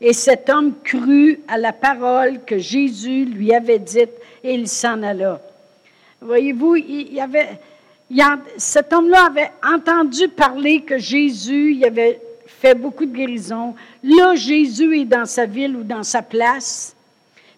Et 0.00 0.12
cet 0.12 0.50
homme 0.50 0.74
crut 0.82 1.40
à 1.46 1.58
la 1.58 1.72
parole 1.72 2.40
que 2.44 2.58
Jésus 2.58 3.24
lui 3.24 3.54
avait 3.54 3.78
dite 3.78 4.10
et 4.42 4.54
il 4.54 4.66
s'en 4.66 5.00
alla. 5.02 5.40
Voyez-vous, 6.20 6.74
il 6.76 7.14
y 7.14 7.20
avait, 7.20 7.60
cet 8.56 8.92
homme-là 8.92 9.26
avait 9.26 9.52
entendu 9.64 10.26
parler 10.28 10.80
que 10.80 10.98
Jésus 10.98 11.80
avait 11.84 12.20
fait 12.46 12.74
beaucoup 12.74 13.06
de 13.06 13.14
guérisons. 13.16 13.76
Là, 14.02 14.34
Jésus 14.34 15.00
est 15.00 15.04
dans 15.04 15.26
sa 15.26 15.46
ville 15.46 15.76
ou 15.76 15.84
dans 15.84 16.02
sa 16.02 16.22
place. 16.22 16.96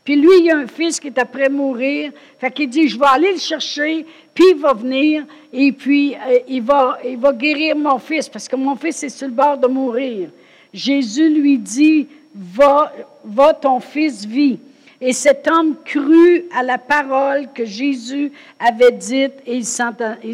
Puis 0.04 0.16
lui, 0.16 0.30
il 0.40 0.50
a 0.50 0.59
un 0.59 0.66
fils 0.66 1.00
qui 1.00 1.07
est 1.07 1.19
après 1.19 1.49
mourir. 1.49 2.12
Fait 2.38 2.50
qu'il 2.50 2.69
dit, 2.69 2.88
je 2.88 2.99
vais 2.99 3.07
aller 3.07 3.33
le 3.33 3.38
chercher, 3.38 4.04
puis 4.35 4.45
il 4.50 4.61
va 4.61 4.75
venir, 4.75 5.25
et 5.52 5.73
puis 5.73 6.14
euh, 6.14 6.38
il, 6.49 6.62
va, 6.62 6.99
il 7.04 7.19
va 7.19 7.33
guérir 7.33 7.76
mon 7.76 7.99
fils, 7.99 8.28
parce 8.28 8.49
que 8.49 8.57
mon 8.57 8.76
fils 8.76 9.02
est 9.02 9.11
sur 9.11 9.28
le 9.28 9.35
bord 9.35 9.57
de 9.57 9.66
mourir. 9.66 10.28
Jésus 10.72 11.28
lui 11.28 11.58
dit, 11.58 12.08
va, 12.34 12.92
va 13.24 13.54
ton 13.54 13.80
fils 13.80 14.24
vit. 14.24 14.58
Et 15.00 15.12
cet 15.12 15.48
homme 15.48 15.76
crut 15.84 16.44
à 16.54 16.62
la 16.62 16.78
parole 16.78 17.48
que 17.54 17.64
Jésus 17.64 18.32
avait 18.58 18.92
dite 18.92 19.32
et 19.46 19.56
il 19.56 19.66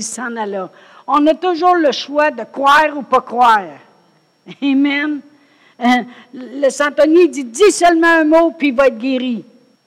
s'en 0.03 0.37
alla. 0.37 0.71
On 1.07 1.25
a 1.27 1.35
toujours 1.35 1.77
le 1.77 1.93
choix 1.93 2.33
de 2.33 2.43
croire 2.43 2.97
ou 2.97 3.03
pas 3.03 3.21
croire. 3.21 3.79
Amen. 4.63 5.21
Euh, 5.79 5.85
le 6.35 6.69
Santonier 6.71 7.29
dit, 7.29 7.45
dis 7.45 7.71
seulement 7.71 8.09
un 8.09 8.25
mot, 8.25 8.51
puis 8.51 8.69
il 8.69 8.75
va 8.75 8.89
être 8.89 8.99
guéri. 8.99 9.45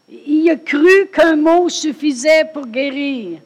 Il 0.10 0.50
a 0.50 0.56
cru 0.56 1.08
qu'un 1.14 1.36
mot 1.36 1.68
suffisait 1.68 2.46
pour 2.54 2.66
guérir. 2.68 3.40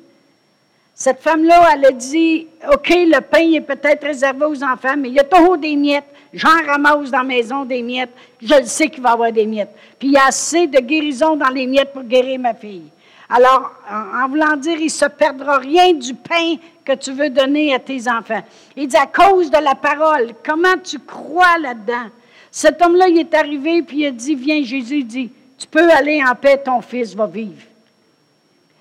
Cette 0.93 1.19
femme-là, 1.19 1.69
elle 1.73 1.85
a 1.85 1.91
dit, 1.91 2.47
OK, 2.71 2.89
le 2.89 3.19
pain 3.21 3.51
est 3.51 3.61
peut-être 3.61 4.05
réservé 4.05 4.45
aux 4.45 4.63
enfants, 4.63 4.95
mais 4.97 5.09
il 5.09 5.15
y 5.15 5.19
a 5.19 5.23
toujours 5.23 5.57
des 5.57 5.75
miettes. 5.75 6.12
J'en 6.33 6.65
ramasse 6.65 7.11
dans 7.11 7.19
la 7.19 7.23
maison 7.23 7.63
des 7.63 7.81
miettes. 7.81 8.13
Je 8.41 8.55
le 8.55 8.65
sais 8.65 8.89
qu'il 8.89 9.03
va 9.03 9.09
y 9.09 9.13
avoir 9.13 9.31
des 9.31 9.45
miettes. 9.45 9.75
Puis 9.99 10.09
il 10.09 10.13
y 10.13 10.17
a 10.17 10.25
assez 10.25 10.67
de 10.67 10.79
guérison 10.79 11.35
dans 11.35 11.49
les 11.49 11.67
miettes 11.67 11.93
pour 11.93 12.03
guérir 12.03 12.39
ma 12.39 12.53
fille. 12.53 12.89
Alors, 13.29 13.71
en, 13.89 14.27
voulant 14.27 14.55
dire, 14.57 14.77
il 14.77 14.85
ne 14.85 14.89
se 14.89 15.05
perdra 15.05 15.57
rien 15.57 15.93
du 15.93 16.13
pain 16.13 16.55
que 16.83 16.93
tu 16.93 17.11
veux 17.13 17.29
donner 17.29 17.73
à 17.73 17.79
tes 17.79 18.09
enfants. 18.09 18.43
Il 18.75 18.87
dit, 18.87 18.97
à 18.97 19.07
cause 19.07 19.49
de 19.49 19.57
la 19.57 19.75
parole, 19.75 20.33
comment 20.45 20.77
tu 20.83 20.99
crois 20.99 21.57
là-dedans? 21.59 22.09
Cet 22.51 22.81
homme-là, 22.81 23.07
il 23.07 23.19
est 23.19 23.33
arrivé, 23.33 23.81
puis 23.81 24.01
il 24.01 24.07
a 24.07 24.11
dit, 24.11 24.35
viens, 24.35 24.63
Jésus 24.63 25.03
dit, 25.03 25.31
tu 25.57 25.67
peux 25.67 25.89
aller 25.91 26.21
en 26.23 26.35
paix, 26.35 26.61
ton 26.63 26.81
fils 26.81 27.15
va 27.15 27.25
vivre. 27.25 27.63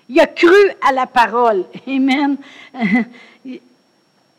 Il 0.09 0.19
a 0.19 0.27
cru 0.27 0.71
à 0.87 0.91
la 0.91 1.07
parole. 1.07 1.65
Amen. 1.87 2.37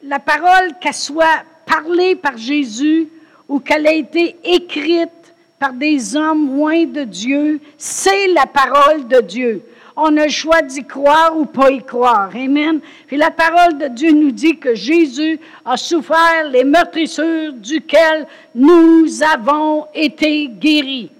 La 0.06 0.18
parole, 0.18 0.74
qu'elle 0.80 0.92
soit 0.92 1.42
parlée 1.66 2.16
par 2.16 2.36
Jésus 2.36 3.08
ou 3.48 3.60
qu'elle 3.60 3.86
ait 3.86 3.98
été 3.98 4.36
écrite 4.44 5.10
par 5.58 5.72
des 5.72 6.16
hommes 6.16 6.56
loin 6.56 6.84
de 6.84 7.04
Dieu, 7.04 7.60
c'est 7.78 8.28
la 8.28 8.46
parole 8.46 9.06
de 9.08 9.20
Dieu. 9.20 9.62
On 9.96 10.16
a 10.16 10.24
le 10.24 10.30
choix 10.30 10.60
d'y 10.60 10.84
croire 10.84 11.38
ou 11.38 11.44
pas 11.44 11.70
y 11.70 11.82
croire. 11.82 12.30
Amen. 12.34 12.80
Puis 13.06 13.16
la 13.16 13.30
parole 13.30 13.78
de 13.78 13.86
Dieu 13.86 14.10
nous 14.10 14.32
dit 14.32 14.58
que 14.58 14.74
Jésus 14.74 15.38
a 15.64 15.76
souffert 15.76 16.48
les 16.50 16.64
meurtrissures 16.64 17.52
duquel 17.52 18.26
nous 18.54 19.22
avons 19.22 19.86
été 19.94 20.48
guéris. 20.48 21.10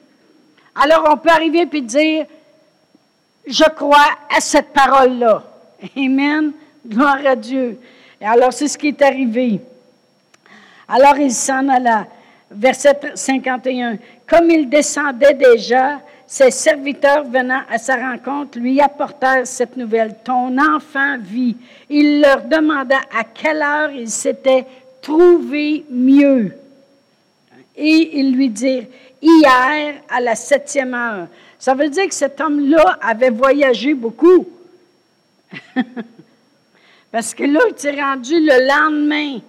Alors 0.74 1.08
on 1.12 1.16
peut 1.16 1.30
arriver 1.30 1.68
et 1.72 1.80
dire, 1.80 2.26
je 3.46 3.64
crois 3.76 4.08
à 4.34 4.40
cette 4.40 4.72
parole-là. 4.72 5.44
Amen. 5.96 6.52
Gloire 6.84 7.24
à 7.24 7.36
Dieu. 7.36 7.78
Et 8.20 8.26
alors 8.26 8.52
c'est 8.52 8.66
ce 8.66 8.76
qui 8.76 8.88
est 8.88 9.02
arrivé. 9.02 9.60
Alors 10.88 11.16
il 11.18 11.32
s'en 11.32 11.68
alla. 11.68 12.06
Verset 12.50 13.00
51. 13.14 13.96
Comme 14.26 14.50
il 14.50 14.68
descendait 14.68 15.34
déjà, 15.34 16.00
ses 16.26 16.50
serviteurs 16.50 17.24
venant 17.24 17.62
à 17.70 17.78
sa 17.78 17.96
rencontre 17.96 18.58
lui 18.58 18.80
apportèrent 18.80 19.46
cette 19.46 19.76
nouvelle. 19.76 20.16
Ton 20.24 20.56
enfant 20.58 21.16
vit. 21.18 21.56
Il 21.90 22.20
leur 22.20 22.42
demanda 22.42 22.98
à 23.16 23.24
quelle 23.24 23.62
heure 23.62 23.90
il 23.90 24.08
s'était 24.08 24.66
trouvé 25.02 25.84
mieux. 25.90 26.52
Et 27.76 28.18
ils 28.18 28.34
lui 28.34 28.48
dirent, 28.48 28.86
hier 29.20 29.94
à 30.08 30.20
la 30.20 30.34
septième 30.34 30.94
heure. 30.94 31.26
Ça 31.58 31.74
veut 31.74 31.88
dire 31.88 32.08
que 32.08 32.14
cet 32.14 32.40
homme-là 32.40 32.98
avait 33.00 33.30
voyagé 33.30 33.94
beaucoup. 33.94 34.46
Parce 37.12 37.34
que 37.34 37.44
là, 37.44 37.60
il 37.70 37.78
s'est 37.78 38.00
rendu 38.00 38.34
le 38.34 38.66
lendemain. 38.68 39.40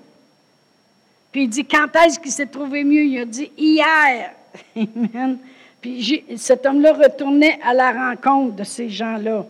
Puis 1.35 1.43
il 1.43 1.49
dit, 1.49 1.65
quand 1.65 1.93
est-ce 1.97 2.17
qu'il 2.17 2.31
s'est 2.31 2.45
trouvé 2.45 2.85
mieux? 2.85 3.03
Il 3.03 3.19
a 3.19 3.25
dit, 3.25 3.51
hier. 3.57 4.31
Puis 5.81 6.23
cet 6.37 6.65
homme-là 6.65 6.93
retournait 6.93 7.59
à 7.61 7.73
la 7.73 7.91
rencontre 7.91 8.55
de 8.55 8.63
ces 8.63 8.87
gens-là. 8.87 9.45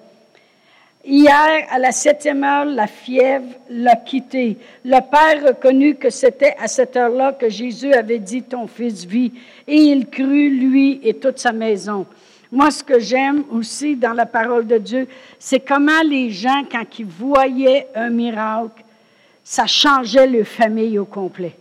Hier, 1.06 1.68
à 1.70 1.78
la 1.78 1.92
septième 1.92 2.44
heure, 2.44 2.66
la 2.66 2.88
fièvre 2.88 3.46
l'a 3.70 3.98
quitté. 3.98 4.58
Le 4.84 5.00
père 5.00 5.48
reconnut 5.48 5.94
que 5.94 6.10
c'était 6.10 6.56
à 6.60 6.68
cette 6.68 6.98
heure-là 6.98 7.34
que 7.34 7.50
Jésus 7.50 7.94
avait 7.94 8.18
dit, 8.18 8.42
ton 8.42 8.66
fils 8.66 9.06
vit. 9.06 9.32
Et 9.68 9.78
il 9.78 10.08
crut, 10.08 10.50
lui 10.60 11.00
et 11.04 11.14
toute 11.14 11.38
sa 11.38 11.52
maison. 11.52 12.08
Moi, 12.52 12.72
ce 12.72 12.84
que 12.84 13.00
j'aime 13.00 13.44
aussi 13.52 13.96
dans 13.96 14.14
la 14.14 14.26
parole 14.26 14.66
de 14.66 14.80
Dieu, 14.80 15.08
c'est 15.38 15.60
comment 15.60 16.02
les 16.04 16.32
gens, 16.32 16.64
quand 16.64 16.98
ils 16.98 17.06
voyaient 17.06 17.86
un 17.94 18.10
miracle, 18.10 18.84
ça 19.44 19.68
changeait 19.68 20.26
leur 20.26 20.48
famille 20.48 20.98
au 20.98 21.06
complet. 21.06 21.56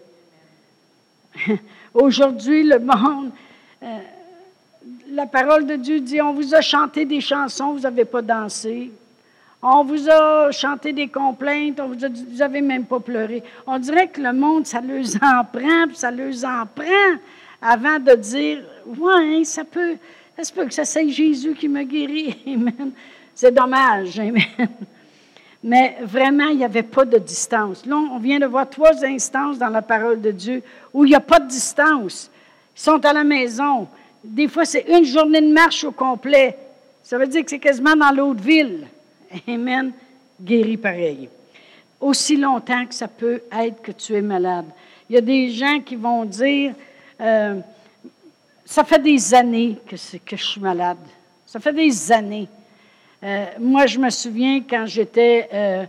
Aujourd'hui, 1.95 2.63
le 2.63 2.79
monde, 2.79 3.31
euh, 3.83 3.99
la 5.11 5.27
parole 5.27 5.67
de 5.67 5.77
Dieu 5.77 6.01
dit, 6.01 6.21
on 6.21 6.33
vous 6.33 6.55
a 6.55 6.61
chanté 6.61 7.05
des 7.05 7.21
chansons, 7.21 7.73
vous 7.73 7.81
n'avez 7.81 8.05
pas 8.05 8.23
dansé. 8.23 8.91
On 9.63 9.83
vous 9.83 10.11
a 10.11 10.51
chanté 10.51 10.93
des 10.93 11.09
complaintes, 11.09 11.81
on 11.81 11.89
vous 11.89 12.05
a 12.05 12.09
dit, 12.09 12.25
vous 12.29 12.39
n'avez 12.39 12.61
même 12.61 12.85
pas 12.85 13.01
pleuré. 13.01 13.43
On 13.67 13.79
dirait 13.79 14.09
que 14.09 14.21
le 14.21 14.33
monde, 14.33 14.67
ça 14.67 14.81
leur 14.81 15.05
en 15.23 15.45
prend, 15.45 15.87
puis 15.87 15.97
ça 15.97 16.11
leur 16.11 16.35
en 16.45 16.67
prend 16.67 17.19
avant 17.63 17.99
de 17.99 18.15
dire, 18.15 18.63
ouais, 18.87 19.43
ça 19.45 19.65
peut, 19.65 19.97
ça 20.37 20.45
se 20.45 20.53
peut 20.53 20.67
que 20.67 20.75
ça 20.75 20.85
soit 20.85 21.09
Jésus 21.09 21.55
qui 21.55 21.69
me 21.69 21.83
guérit. 21.83 22.37
Amen. 22.47 22.93
C'est 23.35 23.53
dommage. 23.53 24.19
Amen. 24.19 24.69
Mais 25.67 25.97
vraiment, 26.03 26.49
il 26.49 26.59
n'y 26.59 26.65
avait 26.65 26.83
pas 26.83 27.07
de 27.07 27.17
distance. 27.17 27.87
Là, 27.87 27.97
on 27.97 28.19
vient 28.19 28.39
de 28.39 28.45
voir 28.45 28.69
trois 28.69 29.03
instances 29.03 29.57
dans 29.57 29.71
la 29.71 29.81
parole 29.81 30.21
de 30.21 30.31
Dieu 30.31 30.63
où 30.93 31.07
il 31.07 31.09
n'y 31.09 31.15
a 31.15 31.21
pas 31.21 31.41
de 31.41 31.49
distance. 31.49 32.31
Ils 32.77 32.81
sont 32.83 33.03
à 33.03 33.15
la 33.15 33.25
maison. 33.25 33.89
Des 34.23 34.47
fois, 34.47 34.67
c'est 34.67 34.85
une 34.87 35.07
journée 35.07 35.41
de 35.41 35.51
marche 35.51 35.83
au 35.85 35.91
complet. 35.91 36.55
Ça 37.03 37.17
veut 37.17 37.27
dire 37.27 37.43
que 37.43 37.49
c'est 37.49 37.59
quasiment 37.59 37.97
dans 37.97 38.11
l'autre 38.11 38.43
ville. 38.43 38.87
Amen. 39.49 39.93
Guéri 40.39 40.77
pareil. 40.77 41.31
Aussi 41.99 42.37
longtemps 42.37 42.85
que 42.85 42.95
ça 42.95 43.09
peut 43.09 43.41
être 43.51 43.81
que 43.81 43.93
tu 43.93 44.15
es 44.15 44.21
malade. 44.21 44.67
Il 45.09 45.15
y 45.15 45.19
a 45.19 45.23
des 45.23 45.49
gens 45.49 45.81
qui 45.81 45.97
vont 45.97 46.27
dire, 46.27 46.75
euh, 47.23 47.59
ça 48.67 48.85
fait 48.85 48.99
des 48.99 49.33
années 49.33 49.79
que, 49.87 49.97
que 49.97 50.37
je 50.37 50.45
suis 50.45 50.61
malade. 50.61 50.99
Ça 51.47 51.59
fait 51.59 51.73
des 51.73 52.13
années. 52.13 52.49
Euh, 53.25 53.47
moi, 53.59 53.87
je 53.87 53.99
me 53.99 54.11
souviens 54.11 54.63
quand 54.69 54.85
j'étais 54.87 55.49
euh, 55.53 55.85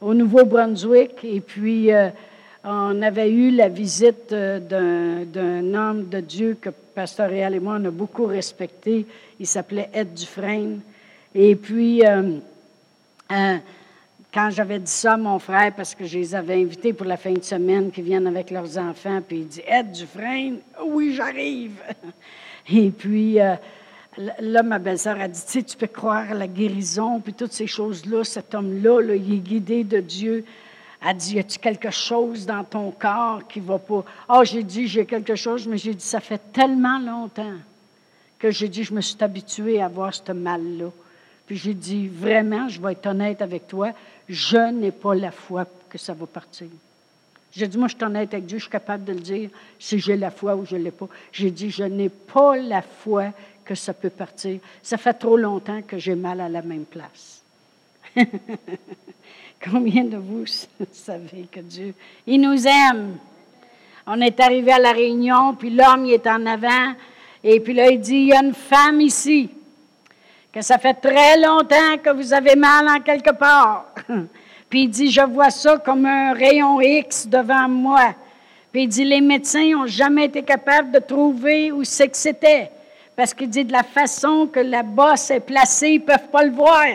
au 0.00 0.14
Nouveau-Brunswick 0.14 1.24
et 1.24 1.40
puis 1.40 1.90
on 2.62 3.02
avait 3.02 3.30
eu 3.30 3.50
la 3.50 3.68
visite 3.68 4.32
d'un 4.32 5.74
homme 5.74 6.08
de 6.08 6.20
Dieu 6.20 6.56
que 6.60 6.70
Pasteur 6.70 7.30
Réal 7.30 7.54
et 7.54 7.60
moi, 7.60 7.78
on 7.80 7.84
a 7.84 7.90
beaucoup 7.90 8.26
respecté. 8.26 9.06
Il 9.40 9.46
s'appelait 9.46 9.88
Ed 9.92 10.14
Dufresne. 10.14 10.80
Et 11.34 11.54
puis, 11.54 12.02
euh, 13.30 13.56
quand 14.32 14.50
j'avais 14.50 14.78
dit 14.78 14.90
ça 14.90 15.14
à 15.14 15.16
mon 15.16 15.38
frère, 15.38 15.72
parce 15.76 15.94
que 15.94 16.04
je 16.04 16.18
les 16.18 16.34
avais 16.34 16.54
invités 16.54 16.92
pour 16.92 17.06
la 17.06 17.16
fin 17.16 17.32
de 17.32 17.42
semaine, 17.42 17.90
qu'ils 17.90 18.04
viennent 18.04 18.26
avec 18.26 18.50
leurs 18.50 18.78
enfants, 18.78 19.20
puis 19.26 19.38
il 19.38 19.46
dit 19.46 19.62
Ed 19.66 19.92
Dufresne, 19.92 20.58
oui, 20.84 21.14
j'arrive. 21.14 21.74
Et 22.72 22.90
puis, 22.90 23.40
euh, 23.40 23.54
là, 24.40 24.62
ma 24.62 24.78
belle-sœur 24.78 25.20
a 25.20 25.28
dit 25.28 25.40
Tu 25.44 25.52
sais, 25.52 25.62
tu 25.62 25.76
peux 25.76 25.86
croire 25.86 26.30
à 26.30 26.34
la 26.34 26.46
guérison, 26.46 27.20
puis 27.20 27.32
toutes 27.32 27.52
ces 27.52 27.66
choses-là. 27.66 28.24
Cet 28.24 28.54
homme-là, 28.54 29.00
là, 29.00 29.14
il 29.14 29.34
est 29.34 29.38
guidé 29.38 29.84
de 29.84 30.00
Dieu. 30.00 30.44
Elle 31.06 31.16
dit 31.16 31.36
Y 31.36 31.38
a-tu 31.40 31.58
quelque 31.58 31.90
chose 31.90 32.46
dans 32.46 32.64
ton 32.64 32.90
corps 32.90 33.46
qui 33.48 33.60
va 33.60 33.78
pas? 33.78 34.04
Ah, 34.28 34.38
oh, 34.40 34.44
j'ai 34.44 34.62
dit 34.62 34.88
J'ai 34.88 35.06
quelque 35.06 35.34
chose, 35.34 35.66
mais 35.66 35.78
j'ai 35.78 35.94
dit 35.94 36.04
Ça 36.04 36.20
fait 36.20 36.40
tellement 36.52 36.98
longtemps 36.98 37.54
que 38.38 38.50
j'ai 38.50 38.68
dit 38.68 38.84
Je 38.84 38.94
me 38.94 39.00
suis 39.00 39.16
habituée 39.20 39.80
à 39.80 39.86
avoir 39.86 40.14
ce 40.14 40.32
mal-là. 40.32 40.90
Puis 41.48 41.56
j'ai 41.56 41.72
dit, 41.72 42.08
vraiment, 42.08 42.68
je 42.68 42.78
vais 42.78 42.92
être 42.92 43.06
honnête 43.06 43.40
avec 43.40 43.66
toi, 43.66 43.92
je 44.28 44.70
n'ai 44.70 44.90
pas 44.90 45.14
la 45.14 45.30
foi 45.30 45.66
que 45.88 45.96
ça 45.96 46.12
va 46.12 46.26
partir. 46.26 46.66
J'ai 47.52 47.66
dit, 47.66 47.78
moi, 47.78 47.88
je 47.88 47.96
suis 47.96 48.04
honnête 48.04 48.34
avec 48.34 48.44
Dieu, 48.44 48.58
je 48.58 48.64
suis 48.64 48.70
capable 48.70 49.04
de 49.04 49.14
le 49.14 49.20
dire 49.20 49.48
si 49.78 49.98
j'ai 49.98 50.18
la 50.18 50.30
foi 50.30 50.54
ou 50.54 50.66
je 50.66 50.76
ne 50.76 50.82
l'ai 50.82 50.90
pas. 50.90 51.08
J'ai 51.32 51.50
dit, 51.50 51.70
je 51.70 51.84
n'ai 51.84 52.10
pas 52.10 52.58
la 52.58 52.82
foi 52.82 53.32
que 53.68 53.74
ça 53.74 53.92
peut 53.92 54.08
partir. 54.08 54.60
Ça 54.82 54.96
fait 54.96 55.12
trop 55.12 55.36
longtemps 55.36 55.82
que 55.82 55.98
j'ai 55.98 56.14
mal 56.14 56.40
à 56.40 56.48
la 56.48 56.62
même 56.62 56.86
place. 56.86 57.42
Combien 59.70 60.04
de 60.04 60.16
vous 60.16 60.46
savez 60.92 61.46
que 61.52 61.60
Dieu, 61.60 61.92
il 62.26 62.40
nous 62.40 62.66
aime? 62.66 63.18
On 64.06 64.18
est 64.22 64.40
arrivé 64.40 64.72
à 64.72 64.78
la 64.78 64.92
réunion, 64.92 65.54
puis 65.54 65.68
l'homme, 65.68 66.06
est 66.06 66.26
en 66.26 66.46
avant, 66.46 66.94
et 67.44 67.60
puis 67.60 67.74
là, 67.74 67.90
il 67.90 68.00
dit, 68.00 68.16
il 68.16 68.28
y 68.28 68.32
a 68.32 68.42
une 68.42 68.54
femme 68.54 69.02
ici, 69.02 69.50
que 70.50 70.62
ça 70.62 70.78
fait 70.78 70.94
très 70.94 71.38
longtemps 71.38 71.98
que 72.02 72.08
vous 72.08 72.32
avez 72.32 72.56
mal 72.56 72.88
en 72.88 73.00
quelque 73.00 73.32
part. 73.32 73.92
puis 74.70 74.84
il 74.84 74.88
dit, 74.88 75.10
je 75.10 75.20
vois 75.20 75.50
ça 75.50 75.76
comme 75.76 76.06
un 76.06 76.32
rayon 76.32 76.80
X 76.80 77.26
devant 77.26 77.68
moi. 77.68 78.14
Puis 78.72 78.84
il 78.84 78.88
dit, 78.88 79.04
les 79.04 79.20
médecins 79.20 79.72
n'ont 79.72 79.86
jamais 79.86 80.24
été 80.24 80.42
capables 80.42 80.90
de 80.90 81.00
trouver 81.00 81.70
où 81.70 81.84
c'est 81.84 82.08
que 82.08 82.16
c'était. 82.16 82.70
Parce 83.18 83.34
qu'il 83.34 83.50
dit, 83.50 83.64
de 83.64 83.72
la 83.72 83.82
façon 83.82 84.46
que 84.46 84.60
la 84.60 84.84
bosse 84.84 85.32
est 85.32 85.40
placée, 85.40 85.88
ils 85.88 86.00
ne 86.00 86.04
peuvent 86.04 86.28
pas 86.30 86.44
le 86.44 86.52
voir. 86.52 86.86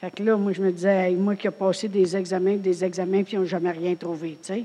Fait 0.00 0.10
que 0.10 0.22
là, 0.22 0.38
moi, 0.38 0.52
je 0.54 0.62
me 0.62 0.72
disais, 0.72 1.10
moi 1.10 1.36
qui 1.36 1.46
ai 1.46 1.50
passé 1.50 1.86
des 1.86 2.16
examens, 2.16 2.56
des 2.56 2.82
examens, 2.82 3.22
puis 3.22 3.34
ils 3.34 3.40
n'ont 3.40 3.44
jamais 3.44 3.72
rien 3.72 3.94
trouvé, 3.94 4.38
tu 4.42 4.54
sais. 4.54 4.64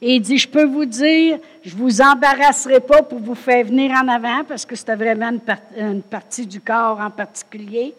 Et 0.00 0.14
il 0.14 0.20
dit, 0.22 0.38
je 0.38 0.48
peux 0.48 0.64
vous 0.64 0.86
dire, 0.86 1.40
je 1.62 1.74
ne 1.74 1.78
vous 1.78 2.00
embarrasserai 2.00 2.80
pas 2.80 3.02
pour 3.02 3.18
vous 3.18 3.34
faire 3.34 3.66
venir 3.66 3.90
en 4.02 4.08
avant, 4.08 4.44
parce 4.44 4.64
que 4.64 4.74
c'était 4.74 4.96
vraiment 4.96 5.32
une, 5.76 6.00
partie 6.00 6.46
du 6.46 6.62
corps 6.62 6.98
en 6.98 7.10
particulier. 7.10 7.92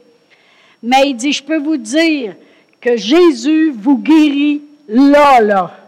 Mais 0.82 1.12
il 1.12 1.16
dit, 1.16 1.32
je 1.32 1.44
peux 1.44 1.60
vous 1.60 1.78
dire 1.78 2.34
que 2.82 2.98
Jésus 2.98 3.70
vous 3.70 4.00
guérit 4.00 4.64
là, 4.88 5.42
là. 5.42 5.85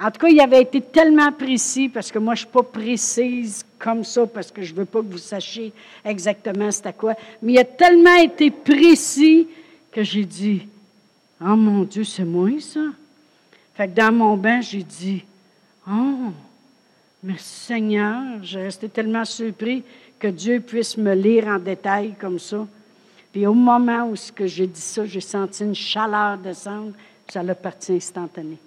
En 0.00 0.10
tout 0.12 0.20
cas, 0.20 0.28
il 0.28 0.40
avait 0.40 0.62
été 0.62 0.80
tellement 0.80 1.32
précis, 1.32 1.88
parce 1.88 2.12
que 2.12 2.20
moi, 2.20 2.36
je 2.36 2.42
ne 2.42 2.46
suis 2.46 2.52
pas 2.52 2.62
précise 2.62 3.66
comme 3.78 4.04
ça, 4.04 4.26
parce 4.26 4.50
que 4.52 4.62
je 4.62 4.72
ne 4.72 4.78
veux 4.78 4.84
pas 4.84 5.00
que 5.00 5.06
vous 5.06 5.18
sachiez 5.18 5.72
exactement 6.04 6.70
c'était 6.70 6.92
quoi. 6.92 7.14
Mais 7.42 7.54
il 7.54 7.58
a 7.58 7.64
tellement 7.64 8.14
été 8.14 8.50
précis 8.50 9.48
que 9.90 10.04
j'ai 10.04 10.24
dit, 10.24 10.68
oh 11.40 11.56
mon 11.56 11.82
Dieu, 11.82 12.04
c'est 12.04 12.24
moi 12.24 12.50
ça. 12.60 12.80
Fait 13.74 13.88
que 13.88 13.94
dans 13.94 14.12
mon 14.12 14.36
bain, 14.36 14.60
j'ai 14.60 14.84
dit, 14.84 15.24
oh, 15.88 16.32
merci 17.22 17.66
Seigneur. 17.66 18.22
J'ai 18.42 18.62
resté 18.62 18.88
tellement 18.88 19.24
surpris 19.24 19.82
que 20.18 20.28
Dieu 20.28 20.60
puisse 20.60 20.96
me 20.96 21.14
lire 21.14 21.48
en 21.48 21.58
détail 21.58 22.14
comme 22.20 22.38
ça. 22.38 22.66
Puis 23.32 23.46
au 23.46 23.54
moment 23.54 24.10
où 24.10 24.14
j'ai 24.46 24.66
dit 24.66 24.80
ça, 24.80 25.04
j'ai 25.06 25.20
senti 25.20 25.64
une 25.64 25.74
chaleur 25.74 26.38
descendre, 26.38 26.92
ça 27.28 27.42
l'a 27.42 27.54
parti 27.54 27.92
instantané. 27.92 28.58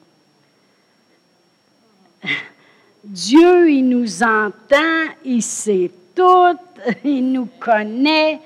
Dieu, 3.12 3.70
il 3.70 3.90
nous 3.90 4.24
entend, 4.24 5.12
il 5.26 5.44
sait 5.44 5.92
tout, 6.16 6.58
il 7.04 7.30
nous 7.30 7.50
connaît, 7.60 8.40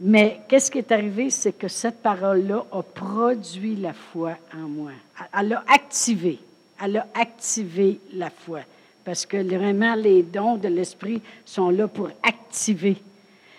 mais 0.00 0.40
qu'est-ce 0.46 0.70
qui 0.70 0.78
est 0.78 0.92
arrivé, 0.92 1.30
c'est 1.30 1.52
que 1.52 1.68
cette 1.68 2.02
parole-là 2.02 2.64
a 2.72 2.82
produit 2.82 3.76
la 3.76 3.94
foi 3.94 4.36
en 4.54 4.68
moi. 4.68 4.92
Elle 5.38 5.54
a 5.54 5.64
activé. 5.66 6.38
Elle 6.82 6.98
a 6.98 7.06
activé 7.14 8.00
la 8.12 8.28
foi. 8.28 8.60
Parce 9.02 9.24
que 9.24 9.42
vraiment, 9.42 9.94
les 9.94 10.22
dons 10.22 10.56
de 10.56 10.68
l'Esprit 10.68 11.22
sont 11.46 11.70
là 11.70 11.88
pour 11.88 12.10
activer. 12.22 12.96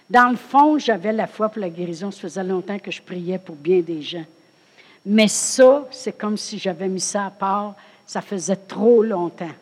Dans 0.07 0.29
le 0.29 0.37
fond, 0.37 0.77
j'avais 0.77 1.13
la 1.13 1.25
foi 1.25 1.49
pour 1.49 1.61
la 1.61 1.69
guérison. 1.69 2.11
Ça 2.11 2.21
faisait 2.21 2.43
longtemps 2.43 2.77
que 2.77 2.91
je 2.91 3.01
priais 3.01 3.39
pour 3.39 3.55
bien 3.55 3.81
des 3.81 4.03
gens. 4.03 4.25
Mais 5.03 5.27
ça, 5.27 5.87
c'est 5.89 6.15
comme 6.15 6.37
si 6.37 6.59
j'avais 6.59 6.87
mis 6.87 7.01
ça 7.01 7.25
à 7.25 7.31
part. 7.31 7.75
Ça 8.11 8.19
faisait 8.19 8.57
trop 8.57 9.03
longtemps. 9.03 9.55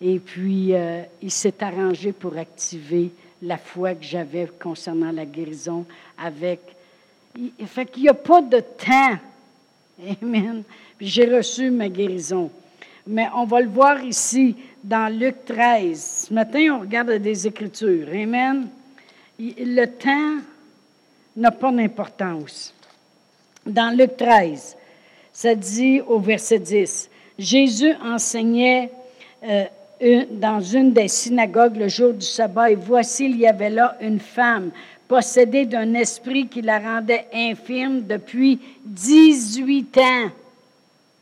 Et 0.00 0.18
puis, 0.18 0.72
euh, 0.72 1.02
il 1.20 1.30
s'est 1.30 1.62
arrangé 1.62 2.12
pour 2.12 2.38
activer 2.38 3.10
la 3.42 3.58
foi 3.58 3.94
que 3.94 4.02
j'avais 4.02 4.48
concernant 4.58 5.12
la 5.12 5.26
guérison 5.26 5.84
avec. 6.16 6.60
Il 7.36 7.66
fait 7.66 7.84
qu'il 7.84 8.04
n'y 8.04 8.08
a 8.08 8.14
pas 8.14 8.40
de 8.40 8.60
temps. 8.60 9.18
Amen. 10.22 10.62
j'ai 10.98 11.26
reçu 11.36 11.70
ma 11.70 11.90
guérison. 11.90 12.50
Mais 13.06 13.28
on 13.34 13.44
va 13.44 13.60
le 13.60 13.68
voir 13.68 14.02
ici 14.02 14.56
dans 14.82 15.14
Luc 15.14 15.44
13. 15.44 16.26
Ce 16.28 16.32
matin, 16.32 16.78
on 16.78 16.80
regarde 16.80 17.12
des 17.12 17.46
Écritures. 17.46 18.08
Amen. 18.08 18.68
Le 19.38 19.84
temps 19.84 20.42
n'a 21.36 21.50
pas 21.50 21.70
d'importance. 21.70 22.72
Dans 23.66 23.94
Luc 23.94 24.16
13, 24.16 24.78
ça 25.30 25.54
dit 25.54 26.00
au 26.00 26.18
verset 26.20 26.58
10, 26.58 27.10
Jésus 27.38 27.94
enseignait 28.02 28.90
euh, 29.44 29.64
dans 30.30 30.60
une 30.60 30.92
des 30.92 31.08
synagogues 31.08 31.76
le 31.76 31.88
jour 31.88 32.12
du 32.12 32.26
sabbat, 32.26 32.70
et 32.70 32.74
voici, 32.74 33.26
il 33.26 33.38
y 33.38 33.46
avait 33.46 33.70
là 33.70 33.96
une 34.00 34.20
femme 34.20 34.70
possédée 35.08 35.66
d'un 35.66 35.94
esprit 35.94 36.48
qui 36.48 36.62
la 36.62 36.78
rendait 36.78 37.26
infirme 37.32 38.02
depuis 38.02 38.58
18 38.84 39.98
ans. 39.98 40.30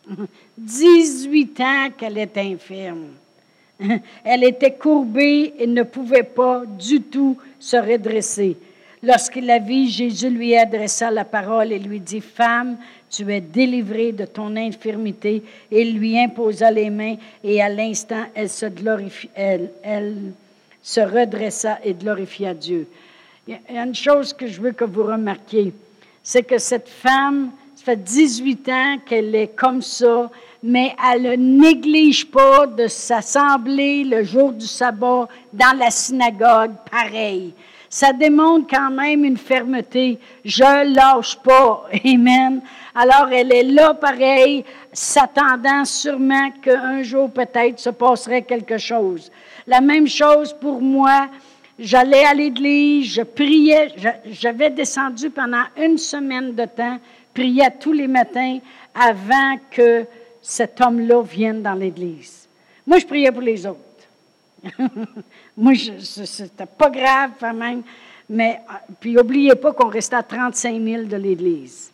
18 0.58 1.60
ans 1.60 1.88
qu'elle 1.96 2.18
est 2.18 2.36
infirme. 2.38 3.08
Elle 4.24 4.44
était 4.44 4.74
courbée 4.74 5.54
et 5.58 5.66
ne 5.66 5.82
pouvait 5.82 6.22
pas 6.22 6.62
du 6.66 7.02
tout 7.02 7.36
se 7.58 7.76
redresser. 7.76 8.56
Lorsqu'il 9.04 9.46
la 9.46 9.58
vit, 9.58 9.90
Jésus 9.90 10.30
lui 10.30 10.56
adressa 10.56 11.10
la 11.10 11.24
parole 11.24 11.72
et 11.72 11.78
lui 11.80 11.98
dit, 11.98 12.20
Femme, 12.20 12.76
tu 13.10 13.32
es 13.32 13.40
délivrée 13.40 14.12
de 14.12 14.24
ton 14.24 14.54
infirmité. 14.54 15.42
Il 15.72 15.98
lui 15.98 16.16
imposa 16.16 16.70
les 16.70 16.88
mains 16.88 17.16
et 17.42 17.60
à 17.60 17.68
l'instant, 17.68 18.24
elle 18.32 18.48
se, 18.48 18.66
elle, 19.34 20.32
se 20.80 21.00
redressa 21.00 21.80
et 21.82 21.94
glorifia 21.94 22.54
Dieu. 22.54 22.86
Il 23.48 23.58
y 23.74 23.76
a 23.76 23.82
une 23.82 23.94
chose 23.94 24.32
que 24.32 24.46
je 24.46 24.60
veux 24.60 24.70
que 24.70 24.84
vous 24.84 25.02
remarquiez, 25.02 25.74
c'est 26.22 26.44
que 26.44 26.58
cette 26.58 26.88
femme, 26.88 27.50
ça 27.74 27.86
fait 27.86 28.04
18 28.04 28.68
ans 28.68 28.98
qu'elle 29.04 29.34
est 29.34 29.56
comme 29.56 29.82
ça, 29.82 30.30
mais 30.62 30.94
elle 31.12 31.22
ne 31.22 31.60
néglige 31.60 32.30
pas 32.30 32.68
de 32.68 32.86
s'assembler 32.86 34.04
le 34.04 34.22
jour 34.22 34.52
du 34.52 34.66
sabbat 34.66 35.26
dans 35.52 35.76
la 35.76 35.90
synagogue, 35.90 36.70
pareil 36.88 37.52
ça 37.92 38.14
démontre 38.14 38.74
quand 38.74 38.90
même 38.90 39.22
une 39.22 39.36
fermeté. 39.36 40.18
Je 40.46 40.94
lâche 40.94 41.36
pas. 41.36 41.90
Amen. 42.06 42.62
Alors, 42.94 43.28
elle 43.30 43.52
est 43.52 43.64
là 43.64 43.92
pareil, 43.92 44.64
s'attendant 44.90 45.84
sûrement 45.84 46.50
qu'un 46.62 47.02
jour 47.02 47.30
peut-être 47.30 47.78
se 47.78 47.90
passerait 47.90 48.42
quelque 48.42 48.78
chose. 48.78 49.30
La 49.66 49.82
même 49.82 50.08
chose 50.08 50.56
pour 50.58 50.80
moi. 50.80 51.28
J'allais 51.78 52.24
à 52.24 52.32
l'église, 52.32 53.12
je 53.12 53.22
priais, 53.22 53.88
j'avais 54.26 54.70
descendu 54.70 55.28
pendant 55.28 55.64
une 55.76 55.98
semaine 55.98 56.54
de 56.54 56.64
temps, 56.64 56.98
priais 57.34 57.72
tous 57.78 57.92
les 57.92 58.08
matins 58.08 58.58
avant 58.94 59.56
que 59.70 60.06
cet 60.40 60.80
homme-là 60.80 61.22
vienne 61.22 61.62
dans 61.62 61.74
l'église. 61.74 62.48
Moi, 62.86 62.98
je 62.98 63.06
priais 63.06 63.32
pour 63.32 63.42
les 63.42 63.66
autres. 63.66 63.80
Moi, 65.56 65.74
c'était 65.98 66.66
pas 66.66 66.90
grave 66.90 67.30
quand 67.38 67.54
même. 67.54 67.82
Mais, 68.28 68.60
ah, 68.68 68.80
puis, 69.00 69.12
n'oubliez 69.12 69.54
pas 69.54 69.72
qu'on 69.72 69.88
restait 69.88 70.16
à 70.16 70.22
35 70.22 70.82
000 70.82 71.02
de 71.04 71.16
l'Église. 71.16 71.90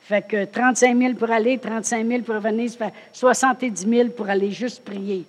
Fait 0.00 0.22
que 0.22 0.44
35 0.44 0.98
000 0.98 1.14
pour 1.14 1.30
aller, 1.30 1.58
35 1.58 2.06
000 2.06 2.22
pour 2.22 2.34
revenir, 2.34 2.70
fait 2.70 2.92
70 3.12 3.88
000 3.88 4.08
pour 4.10 4.28
aller 4.28 4.50
juste 4.50 4.84
prier. 4.84 5.24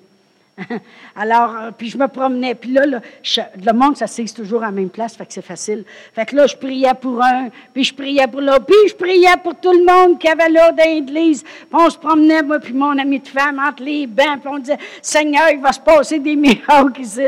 Alors, 1.16 1.56
euh, 1.56 1.72
puis 1.76 1.90
je 1.90 1.98
me 1.98 2.08
promenais, 2.08 2.54
puis 2.54 2.72
là, 2.72 2.84
le 2.86 3.74
monde 3.74 3.98
s'assise 3.98 4.34
toujours 4.34 4.62
à 4.62 4.68
la 4.68 4.72
même 4.72 4.90
place, 4.90 5.16
fait 5.16 5.26
que 5.26 5.34
c'est 5.34 5.42
facile. 5.42 5.84
Fait 6.14 6.26
que 6.26 6.36
là, 6.36 6.46
je 6.46 6.56
priais 6.56 6.94
pour 7.00 7.22
un, 7.24 7.50
puis 7.74 7.84
je 7.84 7.94
priais 7.94 8.28
pour 8.28 8.42
l'autre, 8.42 8.66
puis 8.66 8.76
je 8.88 8.96
priais 8.96 9.36
pour 9.42 9.56
tout 9.56 9.72
le 9.72 9.84
monde 9.84 10.20
qui 10.20 10.28
avait 10.28 10.50
là 10.50 10.72
dans 10.72 10.84
l'église. 10.84 11.44
Puis 11.44 11.68
on 11.72 11.90
se 11.90 11.98
promenait, 11.98 12.44
moi 12.44 12.60
puis 12.60 12.74
mon 12.74 12.98
ami 12.98 13.20
de 13.20 13.28
femme, 13.28 13.60
entre 13.60 13.84
les 13.84 14.06
bains, 14.06 14.38
puis 14.38 14.50
on 14.52 14.60
disait, 14.60 14.78
Seigneur, 15.02 15.50
il 15.52 15.60
va 15.60 15.72
se 15.72 15.80
passer 15.80 16.20
des 16.20 16.36
miracles 16.36 17.02
ici. 17.02 17.22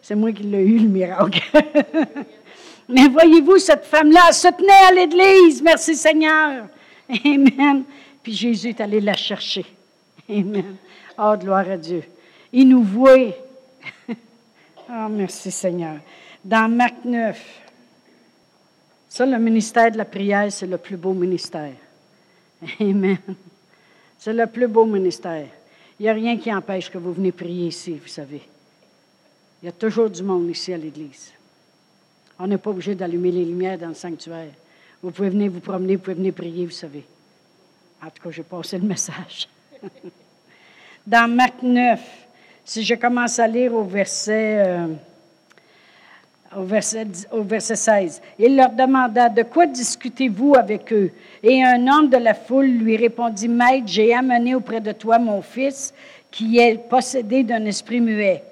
C'est 0.00 0.14
moi 0.14 0.32
qui 0.32 0.44
l'ai 0.44 0.64
eu, 0.64 0.78
le 0.78 0.88
miracle. 0.88 1.40
Mais 2.88 3.08
voyez-vous, 3.08 3.58
cette 3.58 3.84
femme-là 3.84 4.32
se 4.32 4.48
tenait 4.48 4.88
à 4.88 4.94
l'église, 4.94 5.60
merci 5.62 5.94
Seigneur. 5.94 6.66
Amen. 7.24 7.84
Puis 8.22 8.32
Jésus 8.32 8.68
est 8.68 8.80
allé 8.80 9.00
la 9.00 9.14
chercher. 9.14 9.66
Amen. 10.30 10.76
Oh, 11.18 11.34
gloire 11.36 11.68
à 11.70 11.76
Dieu. 11.76 12.02
Il 12.52 12.68
nous 12.68 12.82
voit. 12.84 13.34
oh, 14.08 15.08
merci 15.10 15.50
Seigneur. 15.50 15.98
Dans 16.44 16.70
Marc 16.70 17.04
9, 17.04 17.60
ça, 19.08 19.26
le 19.26 19.38
ministère 19.38 19.90
de 19.90 19.98
la 19.98 20.04
prière, 20.04 20.52
c'est 20.52 20.66
le 20.66 20.78
plus 20.78 20.96
beau 20.96 21.12
ministère. 21.12 21.72
Amen. 22.80 23.18
C'est 24.18 24.32
le 24.32 24.46
plus 24.46 24.68
beau 24.68 24.84
ministère. 24.84 25.46
Il 25.98 26.02
n'y 26.04 26.08
a 26.08 26.12
rien 26.12 26.38
qui 26.38 26.52
empêche 26.52 26.90
que 26.90 26.98
vous 26.98 27.12
venez 27.12 27.32
prier 27.32 27.68
ici, 27.68 27.94
vous 27.94 28.08
savez. 28.08 28.42
Il 29.62 29.66
y 29.66 29.68
a 29.68 29.72
toujours 29.72 30.08
du 30.08 30.22
monde 30.22 30.48
ici 30.50 30.72
à 30.72 30.76
l'Église. 30.76 31.32
On 32.38 32.46
n'est 32.46 32.58
pas 32.58 32.70
obligé 32.70 32.94
d'allumer 32.94 33.32
les 33.32 33.44
lumières 33.44 33.78
dans 33.78 33.88
le 33.88 33.94
sanctuaire. 33.94 34.52
Vous 35.02 35.10
pouvez 35.10 35.30
venir 35.30 35.50
vous 35.50 35.60
promener, 35.60 35.96
vous 35.96 36.02
pouvez 36.02 36.14
venir 36.14 36.32
prier, 36.32 36.66
vous 36.66 36.70
savez. 36.72 37.04
En 38.00 38.10
tout 38.10 38.22
cas, 38.22 38.30
j'ai 38.30 38.42
passé 38.44 38.78
le 38.78 38.86
message. 38.86 39.48
Dans 41.06 41.28
Marc 41.28 41.62
9, 41.62 42.00
si 42.68 42.84
je 42.84 42.96
commence 42.96 43.38
à 43.38 43.46
lire 43.46 43.74
au 43.74 43.82
verset, 43.82 44.56
euh, 44.58 44.86
au 46.54 46.64
verset, 46.64 47.06
au 47.32 47.40
verset 47.40 47.76
16, 47.76 48.20
il 48.38 48.56
leur 48.56 48.68
demanda, 48.72 49.30
De 49.30 49.42
quoi 49.42 49.64
discutez-vous 49.64 50.54
avec 50.54 50.92
eux? 50.92 51.10
Et 51.42 51.64
un 51.64 51.86
homme 51.86 52.10
de 52.10 52.18
la 52.18 52.34
foule 52.34 52.66
lui 52.66 52.98
répondit, 52.98 53.48
Maître, 53.48 53.86
j'ai 53.86 54.12
amené 54.12 54.54
auprès 54.54 54.82
de 54.82 54.92
toi 54.92 55.18
mon 55.18 55.40
fils 55.40 55.94
qui 56.30 56.58
est 56.58 56.76
possédé 56.90 57.42
d'un 57.42 57.64
esprit 57.64 58.02
muet. 58.02 58.42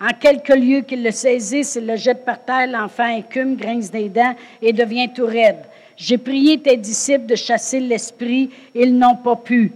En 0.00 0.14
quelques 0.18 0.48
lieux 0.48 0.80
qu'il 0.80 1.04
le 1.04 1.12
saisisse, 1.12 1.76
il 1.76 1.86
le 1.86 1.94
jette 1.94 2.24
par 2.24 2.44
terre, 2.44 2.66
l'enfant 2.66 3.16
écume, 3.16 3.54
grince 3.54 3.92
des 3.92 4.08
dents 4.08 4.34
et 4.60 4.72
devient 4.72 5.10
tout 5.14 5.26
raide. 5.26 5.62
J'ai 5.96 6.18
prié 6.18 6.58
tes 6.58 6.76
disciples 6.76 7.26
de 7.26 7.36
chasser 7.36 7.78
l'esprit, 7.78 8.50
ils 8.74 8.98
n'ont 8.98 9.14
pas 9.14 9.36
pu. 9.36 9.70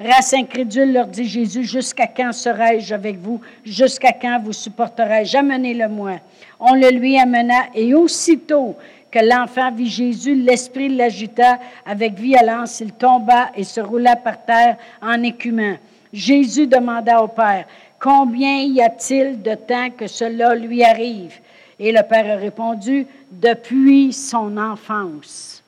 Race 0.00 0.32
incrédule, 0.32 0.92
leur 0.92 1.08
dit 1.08 1.24
Jésus, 1.24 1.64
jusqu'à 1.64 2.06
quand 2.06 2.32
serai-je 2.32 2.94
avec 2.94 3.18
vous? 3.18 3.40
Jusqu'à 3.64 4.12
quand 4.12 4.40
vous 4.44 4.52
supporterai-je? 4.52 5.36
Amenez-le-moi. 5.36 6.20
On 6.60 6.74
le 6.74 6.90
lui 6.90 7.18
amena, 7.18 7.66
et 7.74 7.94
aussitôt 7.94 8.76
que 9.10 9.18
l'enfant 9.18 9.72
vit 9.72 9.90
Jésus, 9.90 10.36
l'esprit 10.36 10.88
l'agita 10.88 11.58
avec 11.84 12.14
violence, 12.14 12.78
il 12.80 12.92
tomba 12.92 13.50
et 13.56 13.64
se 13.64 13.80
roula 13.80 14.14
par 14.14 14.44
terre 14.44 14.76
en 15.02 15.20
écumant. 15.22 15.76
Jésus 16.12 16.68
demanda 16.68 17.22
au 17.22 17.28
Père, 17.28 17.66
Combien 18.00 18.60
y 18.60 18.80
a-t-il 18.80 19.42
de 19.42 19.56
temps 19.56 19.90
que 19.90 20.06
cela 20.06 20.54
lui 20.54 20.84
arrive? 20.84 21.34
Et 21.80 21.90
le 21.90 22.02
Père 22.08 22.36
a 22.36 22.36
répondu, 22.36 23.04
Depuis 23.32 24.12
son 24.12 24.56
enfance. 24.56 25.64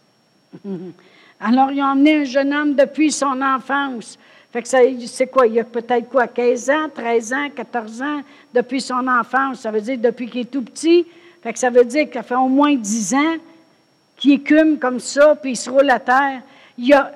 Alors, 1.41 1.73
ils 1.73 1.81
ont 1.83 1.87
emmené 1.87 2.17
un 2.17 2.25
jeune 2.25 2.53
homme 2.53 2.75
depuis 2.75 3.11
son 3.11 3.41
enfance. 3.41 4.19
Fait 4.53 4.63
que 4.63 4.69
c'est 4.69 5.27
quoi? 5.29 5.47
Il 5.47 5.55
y 5.55 5.61
a 5.61 5.65
peut-être 5.65 6.09
quoi? 6.09 6.27
15 6.27 6.71
ans, 6.71 6.89
13 6.93 7.33
ans, 7.33 7.51
14 7.55 8.03
ans 8.03 8.23
depuis 8.53 8.81
son 8.81 9.07
enfance. 9.07 9.61
Ça 9.61 9.71
veut 9.71 9.81
dire 9.81 9.97
depuis 9.99 10.29
qu'il 10.29 10.41
est 10.43 10.51
tout 10.51 10.63
petit. 10.63 11.07
Fait 11.43 11.53
que 11.53 11.59
ça 11.59 11.71
veut 11.71 11.85
dire 11.85 12.11
qu'il 12.11 12.23
fait 12.23 12.35
au 12.35 12.49
moins 12.49 12.75
10 12.75 13.15
ans 13.15 13.37
qu'il 14.17 14.33
écume 14.33 14.79
comme 14.79 15.01
ça, 15.01 15.35
puis 15.37 15.53
il 15.53 15.57
se 15.57 15.71
roule 15.71 15.89
à 15.89 15.99
terre. 15.99 16.43
Il 16.77 16.89
y 16.89 16.93
a. 16.93 17.11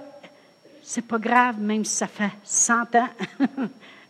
C'est 0.82 1.04
pas 1.04 1.18
grave, 1.18 1.60
même 1.60 1.84
si 1.84 1.96
ça 1.96 2.06
fait 2.06 2.30
100 2.42 2.94
ans. 2.94 3.08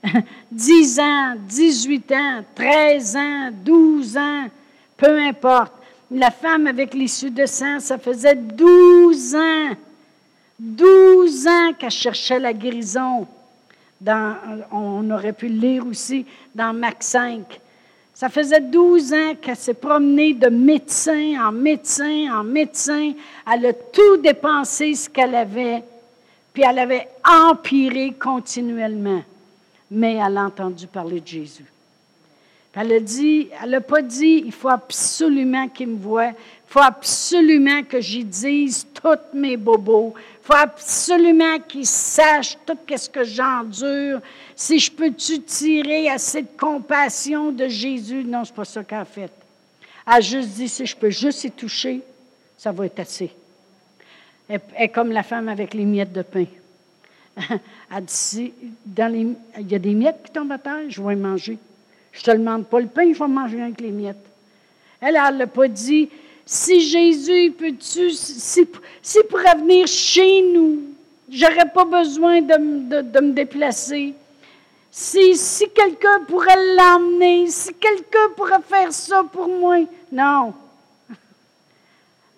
10 0.53 1.01
ans, 1.01 1.35
18 1.49 2.13
ans, 2.13 2.45
13 2.55 3.17
ans, 3.17 3.51
12 3.53 4.17
ans, 4.17 4.45
peu 4.97 5.19
importe. 5.19 5.73
La 6.11 6.31
femme 6.31 6.67
avec 6.67 6.95
l'issue 6.95 7.31
de 7.31 7.47
sang, 7.47 7.81
ça 7.81 7.99
faisait 7.99 8.35
12 8.35 9.35
ans. 9.35 9.71
12 10.65 11.47
ans 11.47 11.73
qu'elle 11.79 11.91
cherchait 11.91 12.39
la 12.39 12.53
guérison. 12.53 13.27
On 14.73 15.11
aurait 15.11 15.33
pu 15.33 15.49
le 15.49 15.59
lire 15.59 15.87
aussi 15.87 16.27
dans 16.55 16.73
Mac 16.73 17.03
5. 17.03 17.61
Ça 18.13 18.29
faisait 18.29 18.61
12 18.61 19.13
ans 19.13 19.35
qu'elle 19.41 19.57
s'est 19.57 19.75
promenée 19.75 20.35
de 20.35 20.49
médecin 20.49 21.35
en 21.49 21.53
médecin 21.53 22.27
en 22.33 22.45
médecin. 22.45 23.13
Elle 23.53 23.67
a 23.67 23.73
tout 23.73 24.17
dépensé 24.23 24.95
ce 24.95 25.09
qu'elle 25.09 25.35
avait, 25.35 25.83
puis 26.53 26.63
elle 26.69 26.79
avait 26.79 27.09
empiré 27.25 28.13
continuellement 28.13 29.23
mais 29.95 30.15
elle 30.15 30.37
a 30.37 30.45
entendu 30.45 30.87
parler 30.87 31.21
de 31.21 31.27
Jésus. 31.27 31.65
Elle 32.75 32.93
a 32.93 33.01
dit, 33.01 33.49
elle 33.63 33.71
n'a 33.71 33.81
pas 33.81 34.03
dit, 34.03 34.43
il 34.45 34.53
faut 34.53 34.69
absolument 34.69 35.69
qu'il 35.69 35.89
me 35.89 35.99
voie, 35.99 36.29
il 36.29 36.35
faut 36.67 36.81
absolument 36.81 37.85
que 37.85 38.01
j'y 38.01 38.25
dise 38.25 38.87
tous 38.93 39.39
mes 39.39 39.57
bobos, 39.57 40.15
faut 40.45 40.53
absolument 40.53 41.59
qu'il 41.61 41.87
sache 41.87 42.59
tout 42.67 42.77
ce 42.95 43.09
que 43.09 43.25
j'endure. 43.25 44.21
Si 44.55 44.79
je 44.79 44.93
peux-tu 44.93 45.41
tirer 45.41 46.11
assez 46.11 46.43
de 46.43 46.49
compassion 46.59 47.51
de 47.51 47.67
Jésus? 47.67 48.25
Non, 48.25 48.45
c'est 48.45 48.55
pas 48.55 48.67
ça 48.67 48.85
qu'elle 48.85 48.99
a 48.99 49.05
fait. 49.07 49.33
Elle 50.07 50.13
a 50.13 50.21
juste 50.21 50.51
dit, 50.51 50.69
si 50.69 50.85
je 50.85 50.95
peux 50.95 51.09
juste 51.09 51.45
y 51.45 51.51
toucher, 51.51 52.03
ça 52.59 52.73
va 52.73 52.85
être 52.85 53.01
assez. 53.01 53.33
Elle 54.47 54.61
est 54.77 54.91
comme 54.91 55.13
la 55.13 55.23
femme 55.23 55.49
avec 55.49 55.73
les 55.73 55.87
miettes 55.87 56.13
de 56.13 56.21
pain. 56.21 56.45
Elle 57.91 58.05
dit, 58.05 58.53
dans 58.85 59.11
les, 59.11 59.27
il 59.59 59.73
y 59.73 59.75
a 59.75 59.79
des 59.79 59.95
miettes 59.95 60.21
qui 60.25 60.31
tombent 60.31 60.53
à 60.53 60.59
terre, 60.59 60.91
je 60.91 61.01
vais 61.01 61.17
manger. 61.17 61.57
Je 62.13 62.21
ne 62.21 62.25
te 62.25 62.31
demande 62.39 62.67
pas 62.67 62.81
le 62.81 62.87
pain, 62.87 63.11
je 63.13 63.19
vais 63.19 63.29
manger 63.29 63.63
avec 63.63 63.81
les 63.81 63.91
miettes. 63.91 64.27
Elle, 65.01 65.17
elle 65.17 65.39
n'a 65.39 65.47
pas 65.47 65.69
dit, 65.69 66.11
si 66.47 66.81
Jésus 66.81 67.53
peut-tu, 67.53 68.11
si, 68.11 68.67
si 69.03 69.19
pourrait 69.29 69.57
venir 69.57 69.87
chez 69.87 70.43
nous, 70.43 70.83
j'aurais 71.31 71.71
pas 71.73 71.85
besoin 71.85 72.43
de, 72.43 73.21
me 73.21 73.33
déplacer. 73.33 74.15
Si, 74.91 75.35
quelqu'un 75.75 76.21
pourrait 76.29 76.77
l'emmener, 76.77 77.49
si 77.49 77.75
quelqu'un 77.75 78.29
pourrait 78.37 78.63
faire 78.63 78.93
ça 78.93 79.25
pour 79.25 79.49
moi. 79.49 79.79
Non. 80.13 80.55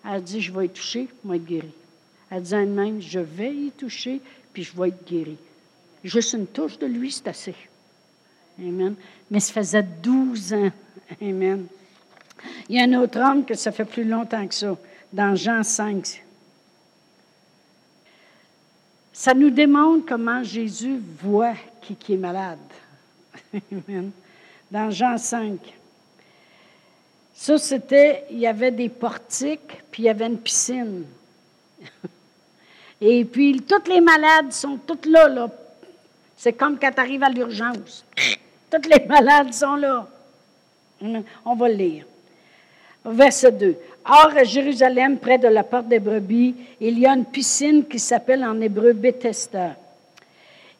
Elle 0.09 0.23
dit, 0.23 0.41
je 0.41 0.53
vais 0.53 0.67
y 0.67 0.69
toucher, 0.69 1.09
je 1.25 1.29
vais 1.29 1.37
être 1.37 1.45
guéri. 1.45 1.73
Elle 2.31 2.43
dit 2.43 2.55
elle-même, 2.55 3.03
je 3.03 3.19
vais 3.19 3.53
y 3.53 3.71
toucher, 3.73 4.21
puis 4.53 4.63
je 4.63 4.81
vais 4.81 4.89
être 4.89 5.05
guéri. 5.07 5.37
Juste 6.05 6.33
une 6.35 6.47
touche 6.47 6.79
de 6.79 6.87
lui, 6.87 7.11
c'est 7.11 7.27
assez. 7.29 7.55
Amen. 8.59 8.95
Mais 9.31 9.41
ça 9.41 9.53
faisait 9.53 9.83
12 9.83 10.55
ans. 10.55 10.71
Amen. 11.21 11.67
Il 12.69 12.77
y 12.77 12.81
a 12.81 12.85
un 12.85 12.95
autre 13.01 13.19
homme 13.19 13.45
que 13.45 13.55
ça 13.55 13.73
fait 13.73 13.85
plus 13.85 14.05
longtemps 14.05 14.47
que 14.47 14.55
ça, 14.55 14.77
dans 15.13 15.35
Jean 15.35 15.63
5. 15.63 16.23
Ça 19.13 19.33
nous 19.35 19.51
démontre 19.51 20.07
comment 20.07 20.43
Jésus 20.43 21.01
voit 21.23 21.55
qui, 21.95 22.15
est 22.15 22.19
malade. 22.19 22.59
Dans 24.71 24.91
Jean 24.91 25.17
5. 25.17 25.59
Ça, 27.35 27.59
c'était, 27.59 28.25
il 28.31 28.39
y 28.39 28.47
avait 28.47 28.71
des 28.71 28.89
portiques, 28.89 29.83
puis 29.91 30.03
il 30.03 30.07
y 30.07 30.09
avait 30.09 30.27
une 30.27 30.39
piscine. 30.39 31.05
Et 33.01 33.25
puis, 33.25 33.63
toutes 33.63 33.89
les 33.89 34.01
malades 34.01 34.53
sont 34.53 34.79
toutes 34.79 35.07
là, 35.07 35.29
là. 35.29 35.51
C'est 36.37 36.55
comme 36.55 36.79
quand 36.79 36.91
tu 36.93 37.01
arrives 37.01 37.23
à 37.23 37.29
l'urgence. 37.29 38.05
Toutes 38.71 38.87
les 38.87 39.07
malades 39.07 39.55
sont 39.55 39.77
là. 39.77 40.09
On 41.45 41.55
va 41.55 41.69
le 41.69 41.75
lire. 41.75 42.05
Verset 43.07 43.53
2. 43.53 43.77
Or, 44.09 44.33
à 44.37 44.45
Jérusalem, 44.45 45.19
près 45.19 45.39
de 45.39 45.49
la 45.49 45.63
porte 45.63 45.89
des 45.89 45.99
brebis, 45.99 46.55
il 46.81 46.99
y 46.99 47.07
a 47.07 47.13
une 47.13 47.25
piscine 47.25 47.85
qui 47.85 47.99
s'appelle 47.99 48.45
en 48.45 48.61
hébreu 48.61 48.93
Bethesda 48.93 49.75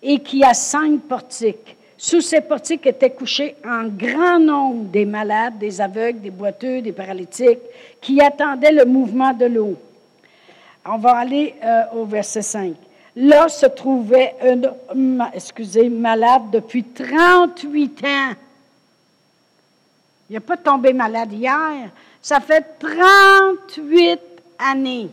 et 0.03 0.21
qui 0.21 0.45
a 0.45 0.55
cinq 0.55 1.01
portiques. 1.03 1.77
Sous 1.99 2.21
ces 2.21 2.41
portiques 2.41 2.87
étaient 2.87 3.11
couchés 3.11 3.57
un 3.65 3.89
grand 3.89 4.39
nombre 4.39 4.85
des 4.85 5.05
malades, 5.05 5.59
des 5.59 5.81
aveugles, 5.81 6.21
des 6.21 6.31
boiteux, 6.31 6.83
des 6.83 6.93
paralytiques, 6.93 7.59
qui 8.01 8.21
attendaient 8.21 8.73
le 8.73 8.85
mouvement 8.85 9.33
de 9.33 9.47
l'eau. 9.47 9.77
On 10.85 10.99
va 10.99 11.17
aller 11.17 11.55
euh, 11.65 11.83
au 11.95 12.05
verset 12.05 12.43
5. 12.43 12.75
Là 13.17 13.49
se 13.49 13.67
trouvait 13.67 14.35
un 14.43 15.31
excusez, 15.33 15.89
malade 15.89 16.43
depuis 16.53 16.85
38 16.85 18.05
ans. 18.05 18.35
Il 20.29 20.35
n'a 20.35 20.41
pas 20.41 20.57
tombé 20.57 20.93
malade 20.93 21.33
hier. 21.33 21.91
Ça 22.27 22.41
fait 22.41 22.67
38 22.81 24.19
années. 24.59 25.11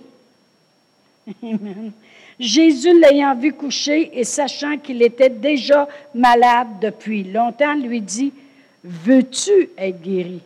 Jésus 2.40 3.00
l'ayant 3.00 3.36
vu 3.36 3.54
coucher 3.54 4.20
et 4.20 4.24
sachant 4.24 4.80
qu'il 4.80 5.00
était 5.04 5.30
déjà 5.30 5.88
malade 6.16 6.70
depuis 6.82 7.24
longtemps, 7.24 7.76
lui 7.76 8.02
dit, 8.02 8.34
veux-tu 8.84 9.70
être 9.78 10.02
guéri? 10.02 10.42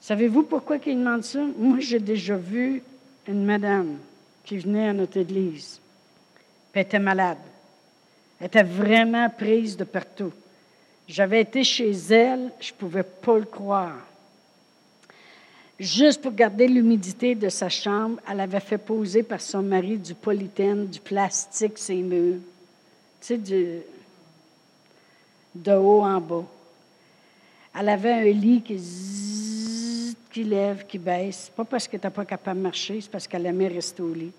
Savez-vous 0.00 0.42
pourquoi 0.42 0.78
il 0.84 0.98
demande 0.98 1.22
ça? 1.22 1.38
Moi, 1.56 1.78
j'ai 1.78 2.00
déjà 2.00 2.34
vu 2.34 2.82
une 3.28 3.44
madame 3.44 3.98
qui 4.44 4.58
venait 4.58 4.88
à 4.88 4.92
notre 4.92 5.18
église, 5.18 5.80
elle 6.72 6.82
était 6.82 6.98
malade. 6.98 7.38
Elle 8.40 8.48
était 8.48 8.64
vraiment 8.64 9.30
prise 9.30 9.76
de 9.76 9.84
partout. 9.84 10.32
J'avais 11.06 11.42
été 11.42 11.62
chez 11.62 11.92
elle, 12.10 12.50
je 12.58 12.72
ne 12.72 12.76
pouvais 12.78 13.04
pas 13.04 13.38
le 13.38 13.44
croire. 13.44 14.09
Juste 15.80 16.20
pour 16.20 16.32
garder 16.32 16.68
l'humidité 16.68 17.34
de 17.34 17.48
sa 17.48 17.70
chambre, 17.70 18.20
elle 18.30 18.40
avait 18.40 18.60
fait 18.60 18.76
poser 18.76 19.22
par 19.22 19.40
son 19.40 19.62
mari 19.62 19.96
du 19.96 20.14
polythène, 20.14 20.86
du 20.86 21.00
plastique, 21.00 21.78
ses 21.78 22.02
murs. 22.02 22.36
Tu 23.22 23.26
sais, 23.26 23.82
de 25.54 25.72
haut 25.72 26.02
en 26.02 26.20
bas. 26.20 26.44
Elle 27.78 27.88
avait 27.88 28.12
un 28.12 28.24
lit 28.24 28.60
qui 28.60 28.78
qui 30.30 30.44
lève, 30.44 30.86
qui 30.86 30.98
baisse. 30.98 31.50
Pas 31.56 31.64
parce 31.64 31.88
qu'elle 31.88 31.98
n'était 31.98 32.10
pas 32.10 32.24
capable 32.24 32.58
de 32.58 32.64
marcher, 32.64 33.00
c'est 33.00 33.10
parce 33.10 33.26
qu'elle 33.26 33.46
aimait 33.46 33.68
rester 33.68 34.02
au 34.02 34.12
lit. 34.12 34.32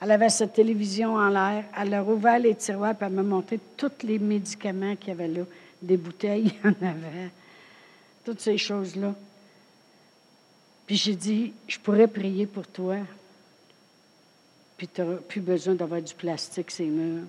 Elle 0.00 0.10
avait 0.10 0.28
sa 0.28 0.46
télévision 0.46 1.14
en 1.14 1.28
l'air. 1.28 1.64
Elle 1.78 1.94
a 1.94 2.02
rouvert 2.02 2.38
les 2.38 2.54
tiroirs 2.54 2.94
et 3.00 3.04
elle 3.04 3.12
m'a 3.12 3.22
montré 3.22 3.58
tous 3.76 3.90
les 4.02 4.18
médicaments 4.18 4.96
qu'il 4.96 5.08
y 5.08 5.12
avait 5.12 5.28
là. 5.28 5.42
Des 5.80 5.96
bouteilles, 5.96 6.52
il 6.64 6.70
y 6.70 6.74
en 6.74 6.88
avait. 6.88 7.30
Toutes 8.24 8.40
ces 8.40 8.58
choses-là. 8.58 9.14
Puis 10.86 10.96
j'ai 10.96 11.14
dit, 11.14 11.52
je 11.66 11.78
pourrais 11.78 12.08
prier 12.08 12.46
pour 12.46 12.66
toi. 12.66 12.96
puis 14.76 14.88
tu 14.88 15.00
n'auras 15.00 15.16
plus 15.16 15.40
besoin 15.40 15.74
d'avoir 15.74 16.02
du 16.02 16.14
plastique, 16.14 16.70
ces 16.70 16.86
murs, 16.86 17.24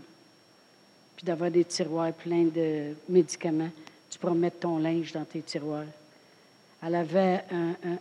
puis 1.15 1.25
d'avoir 1.25 1.49
des 1.51 1.63
tiroirs 1.63 2.11
pleins 2.13 2.45
de 2.45 2.93
médicaments. 3.07 3.71
Tu 4.09 4.19
pourras 4.19 4.33
mettre 4.33 4.59
ton 4.59 4.77
linge 4.77 5.11
dans 5.11 5.25
tes 5.25 5.41
tiroirs. 5.41 5.85
Elle 6.83 6.95
avait 6.95 7.43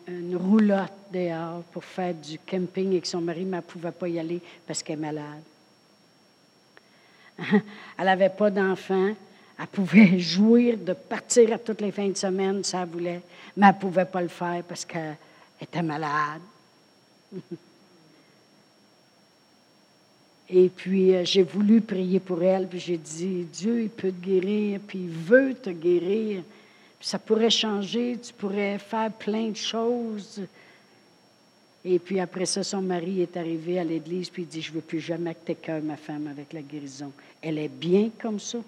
une 0.09 0.37
roulotte 0.37 0.93
dehors 1.13 1.63
pour 1.73 1.85
faire 1.85 2.13
du 2.15 2.39
camping 2.39 2.91
avec 2.91 3.07
son 3.07 3.21
mari, 3.21 3.45
ne 3.45 3.61
pouvait 3.61 3.93
pas 3.93 4.09
y 4.09 4.19
aller 4.19 4.41
parce 4.67 4.83
qu'elle 4.83 4.99
est 4.99 5.03
malade. 5.03 5.43
elle 7.99 8.05
n'avait 8.05 8.29
pas 8.31 8.51
d'enfant. 8.51 9.15
Elle 9.59 9.67
pouvait 9.69 10.19
jouir 10.19 10.77
de 10.77 10.93
partir 10.93 11.53
à 11.53 11.59
toutes 11.59 11.81
les 11.81 11.93
fins 11.93 12.09
de 12.09 12.17
semaine, 12.17 12.63
si 12.65 12.77
elle 12.77 12.89
voulait, 12.89 13.23
mais 13.57 13.67
elle 13.69 13.75
ne 13.75 13.81
pouvait 13.81 14.05
pas 14.05 14.21
le 14.21 14.29
faire 14.29 14.63
parce 14.69 14.85
qu'elle 14.85 15.17
était 15.61 15.83
malade. 15.83 16.43
Et 20.49 20.69
puis, 20.69 21.15
euh, 21.15 21.25
j'ai 21.25 21.43
voulu 21.43 21.81
prier 21.81 22.21
pour 22.21 22.43
elle, 22.43 22.69
puis 22.69 22.79
j'ai 22.79 22.99
dit, 22.99 23.47
Dieu, 23.51 23.83
il 23.83 23.89
peut 23.89 24.13
te 24.13 24.27
guérir, 24.27 24.79
puis 24.87 24.99
il 24.99 25.09
veut 25.09 25.55
te 25.55 25.71
guérir. 25.71 26.43
Puis 26.99 27.09
ça 27.09 27.19
pourrait 27.19 27.51
changer, 27.51 28.19
tu 28.23 28.33
pourrais 28.35 28.79
faire 28.79 29.11
plein 29.13 29.49
de 29.49 29.57
choses. 29.57 30.43
Et 31.85 31.99
puis 31.99 32.21
après 32.21 32.47
ça, 32.47 32.63
son 32.63 32.83
mari 32.83 33.23
est 33.23 33.37
arrivé 33.37 33.79
à 33.79 33.85
l'église, 33.85 34.31
puis 34.31 34.43
il 34.43 34.49
dit, 34.49 34.63
je 34.63 34.71
ne 34.71 34.77
veux 34.77 34.81
plus 34.81 35.01
jamais 35.01 35.35
que 35.35 35.53
tu 35.53 35.71
ma 35.83 35.97
femme 35.97 36.29
avec 36.29 36.53
la 36.53 36.63
guérison. 36.63 37.13
Elle 37.43 37.59
est 37.59 37.69
bien 37.69 38.11
comme 38.21 38.41
ça. 38.41 38.59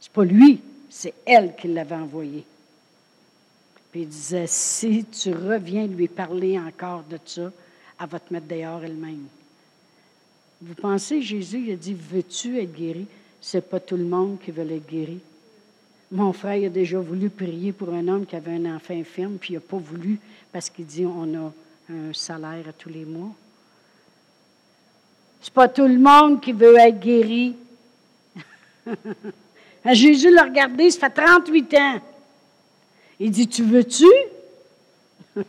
C'est 0.00 0.12
pas 0.12 0.24
lui, 0.24 0.60
c'est 0.88 1.14
elle 1.26 1.54
qui 1.56 1.68
l'avait 1.68 1.94
envoyé. 1.94 2.44
Puis 3.92 4.02
il 4.02 4.08
disait, 4.08 4.46
si 4.46 5.04
tu 5.04 5.32
reviens 5.34 5.86
lui 5.86 6.08
parler 6.08 6.58
encore 6.58 7.04
de 7.10 7.18
ça, 7.26 7.52
elle 8.00 8.08
va 8.08 8.18
te 8.18 8.32
mettre 8.32 8.46
dehors 8.48 8.82
elle-même. 8.82 9.26
Vous 10.62 10.74
pensez, 10.74 11.20
Jésus, 11.20 11.64
il 11.66 11.72
a 11.72 11.76
dit, 11.76 11.94
veux-tu 11.94 12.58
être 12.58 12.72
guéri? 12.72 13.06
Ce 13.40 13.58
n'est 13.58 13.62
pas 13.62 13.80
tout 13.80 13.96
le 13.96 14.04
monde 14.04 14.38
qui 14.42 14.50
veut 14.50 14.70
être 14.70 14.88
guéri. 14.88 15.20
Mon 16.10 16.32
frère 16.32 16.64
a 16.64 16.68
déjà 16.70 17.00
voulu 17.00 17.28
prier 17.28 17.72
pour 17.72 17.92
un 17.92 18.08
homme 18.08 18.24
qui 18.24 18.34
avait 18.34 18.54
un 18.54 18.76
enfant 18.76 18.94
infirme, 18.94 19.36
puis 19.38 19.54
il 19.54 19.56
n'a 19.56 19.60
pas 19.60 19.76
voulu 19.76 20.18
parce 20.52 20.70
qu'il 20.70 20.86
dit, 20.86 21.04
on 21.04 21.34
a 21.34 21.52
un 21.92 22.12
salaire 22.12 22.68
à 22.68 22.72
tous 22.72 22.88
les 22.88 23.04
mois. 23.04 23.30
C'est 25.42 25.52
pas 25.52 25.68
tout 25.68 25.86
le 25.86 25.98
monde 25.98 26.40
qui 26.40 26.52
veut 26.52 26.78
être 26.78 27.00
guéri. 27.00 27.56
Jésus 29.92 30.32
l'a 30.32 30.44
regardé, 30.44 30.90
ça 30.90 31.10
fait 31.10 31.22
38 31.22 31.74
ans. 31.74 32.00
Il 33.24 33.30
dit, 33.30 33.46
tu 33.46 33.62
veux-tu? 33.62 34.04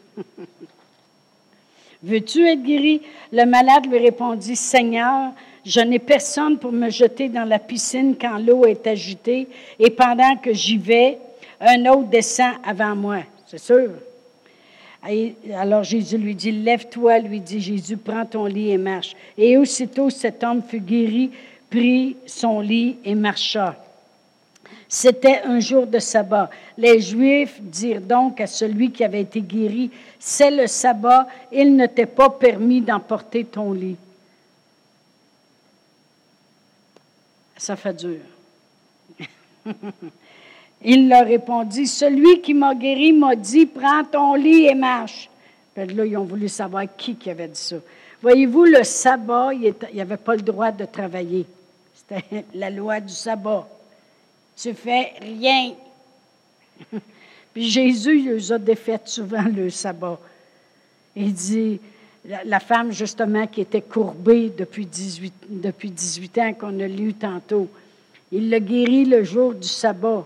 Veux-tu 2.04 2.48
être 2.48 2.62
guéri? 2.62 3.02
Le 3.32 3.46
malade 3.46 3.88
lui 3.88 3.98
répondit, 3.98 4.56
Seigneur, 4.56 5.32
je 5.66 5.80
n'ai 5.80 5.98
personne 5.98 6.60
pour 6.60 6.72
me 6.72 6.92
jeter 6.92 7.30
dans 7.30 7.46
la 7.46 7.58
piscine 7.58 8.16
quand 8.20 8.38
l'eau 8.38 8.66
est 8.66 8.86
agitée, 8.86 9.48
et 9.80 9.90
pendant 9.90 10.36
que 10.36 10.54
j'y 10.54 10.78
vais, 10.78 11.18
un 11.60 11.84
autre 11.88 12.10
descend 12.10 12.54
avant 12.64 12.96
moi. 12.96 13.22
C'est 13.48 13.58
sûr. 13.58 13.90
alors 15.56 15.82
Jésus 15.82 16.20
lui 16.20 16.36
dit, 16.36 16.52
Lève-toi, 16.52 17.18
lui 17.20 17.40
dit 17.40 17.60
Jésus, 17.60 17.98
prends 17.98 18.28
ton 18.28 18.46
lit 18.46 18.70
et 18.70 18.78
marche. 18.78 19.16
Et 19.36 19.58
aussitôt 19.58 20.12
cet 20.12 20.44
homme 20.44 20.62
fut 20.62 20.80
guéri, 20.80 21.32
prit 21.72 22.18
son 22.28 22.60
lit 22.60 22.98
et 23.04 23.16
marcha. 23.16 23.83
C'était 24.96 25.42
un 25.44 25.60
jour 25.60 25.88
de 25.88 25.98
sabbat. 25.98 26.52
Les 26.78 27.02
Juifs 27.02 27.60
dirent 27.60 28.00
donc 28.00 28.40
à 28.40 28.46
celui 28.46 28.92
qui 28.92 29.04
avait 29.04 29.22
été 29.22 29.42
guéri, 29.42 29.90
c'est 30.20 30.52
le 30.52 30.68
sabbat, 30.68 31.28
il 31.52 31.76
ne 31.76 31.88
t'est 31.88 32.06
pas 32.06 32.30
permis 32.30 32.80
d'emporter 32.80 33.44
ton 33.44 33.74
lit. 33.74 33.96
Ça 37.58 37.76
fait 37.76 37.96
dur. 37.96 38.20
il 40.84 41.10
leur 41.10 41.26
répondit, 41.26 41.88
celui 41.88 42.42
qui 42.42 42.54
m'a 42.54 42.76
guéri 42.76 43.14
m'a 43.14 43.36
dit, 43.36 43.66
prends 43.66 44.04
ton 44.04 44.36
lit 44.36 44.68
et 44.68 44.76
marche. 44.76 45.28
Puis 45.74 45.88
là, 45.88 46.06
ils 46.06 46.18
ont 46.18 46.24
voulu 46.24 46.48
savoir 46.48 46.86
qui 46.96 47.16
qui 47.16 47.32
avait 47.32 47.48
dit 47.48 47.60
ça. 47.60 47.78
Voyez-vous, 48.22 48.66
le 48.66 48.84
sabbat, 48.84 49.56
il 49.56 49.74
n'y 49.92 50.02
avait 50.02 50.18
pas 50.18 50.36
le 50.36 50.44
droit 50.44 50.72
de 50.72 50.86
travailler. 50.86 51.48
C'était 51.96 52.46
la 52.54 52.70
loi 52.70 53.00
du 53.00 53.12
sabbat 53.12 53.68
tu 54.56 54.74
fais 54.74 55.14
rien. 55.22 55.74
Puis 57.54 57.70
Jésus, 57.70 58.20
il 58.20 58.30
les 58.32 58.52
a 58.52 58.58
défaites 58.58 59.08
souvent 59.08 59.44
le 59.44 59.70
sabbat. 59.70 60.20
Il 61.16 61.34
dit, 61.34 61.80
la, 62.26 62.60
femme 62.60 62.92
justement 62.92 63.46
qui 63.48 63.62
était 63.62 63.82
courbée 63.82 64.52
depuis 64.58 64.86
18, 64.86 65.34
depuis 65.50 65.92
18 65.92 66.38
ans, 66.40 66.54
qu'on 66.54 66.80
a 66.80 66.88
lu 66.88 67.14
tantôt, 67.14 67.70
il 68.32 68.50
l'a 68.50 68.60
guéri 68.60 69.06
le 69.06 69.24
jour 69.24 69.54
du 69.54 69.68
sabbat. 69.68 70.26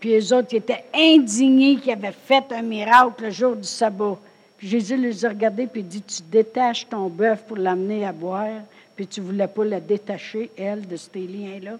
Puis 0.00 0.10
les 0.10 0.32
autres 0.32 0.54
étaient 0.54 0.84
indignés 0.92 1.76
qu'il 1.76 1.92
avait 1.92 2.12
fait 2.12 2.44
un 2.50 2.62
miracle 2.62 3.24
le 3.24 3.30
jour 3.30 3.54
du 3.54 3.68
sabbat. 3.68 4.18
Puis 4.58 4.68
Jésus 4.68 4.96
les 4.96 5.24
a 5.24 5.28
regardés 5.28 5.66
puis 5.66 5.82
dit, 5.82 6.02
tu 6.02 6.22
détaches 6.22 6.88
ton 6.88 7.08
bœuf 7.08 7.44
pour 7.46 7.56
l'amener 7.56 8.04
à 8.04 8.12
boire, 8.12 8.62
puis 8.96 9.06
tu 9.06 9.20
ne 9.20 9.26
voulais 9.26 9.48
pas 9.48 9.64
la 9.64 9.80
détacher, 9.80 10.50
elle, 10.56 10.86
de 10.86 10.96
ces 10.96 11.20
liens-là? 11.20 11.78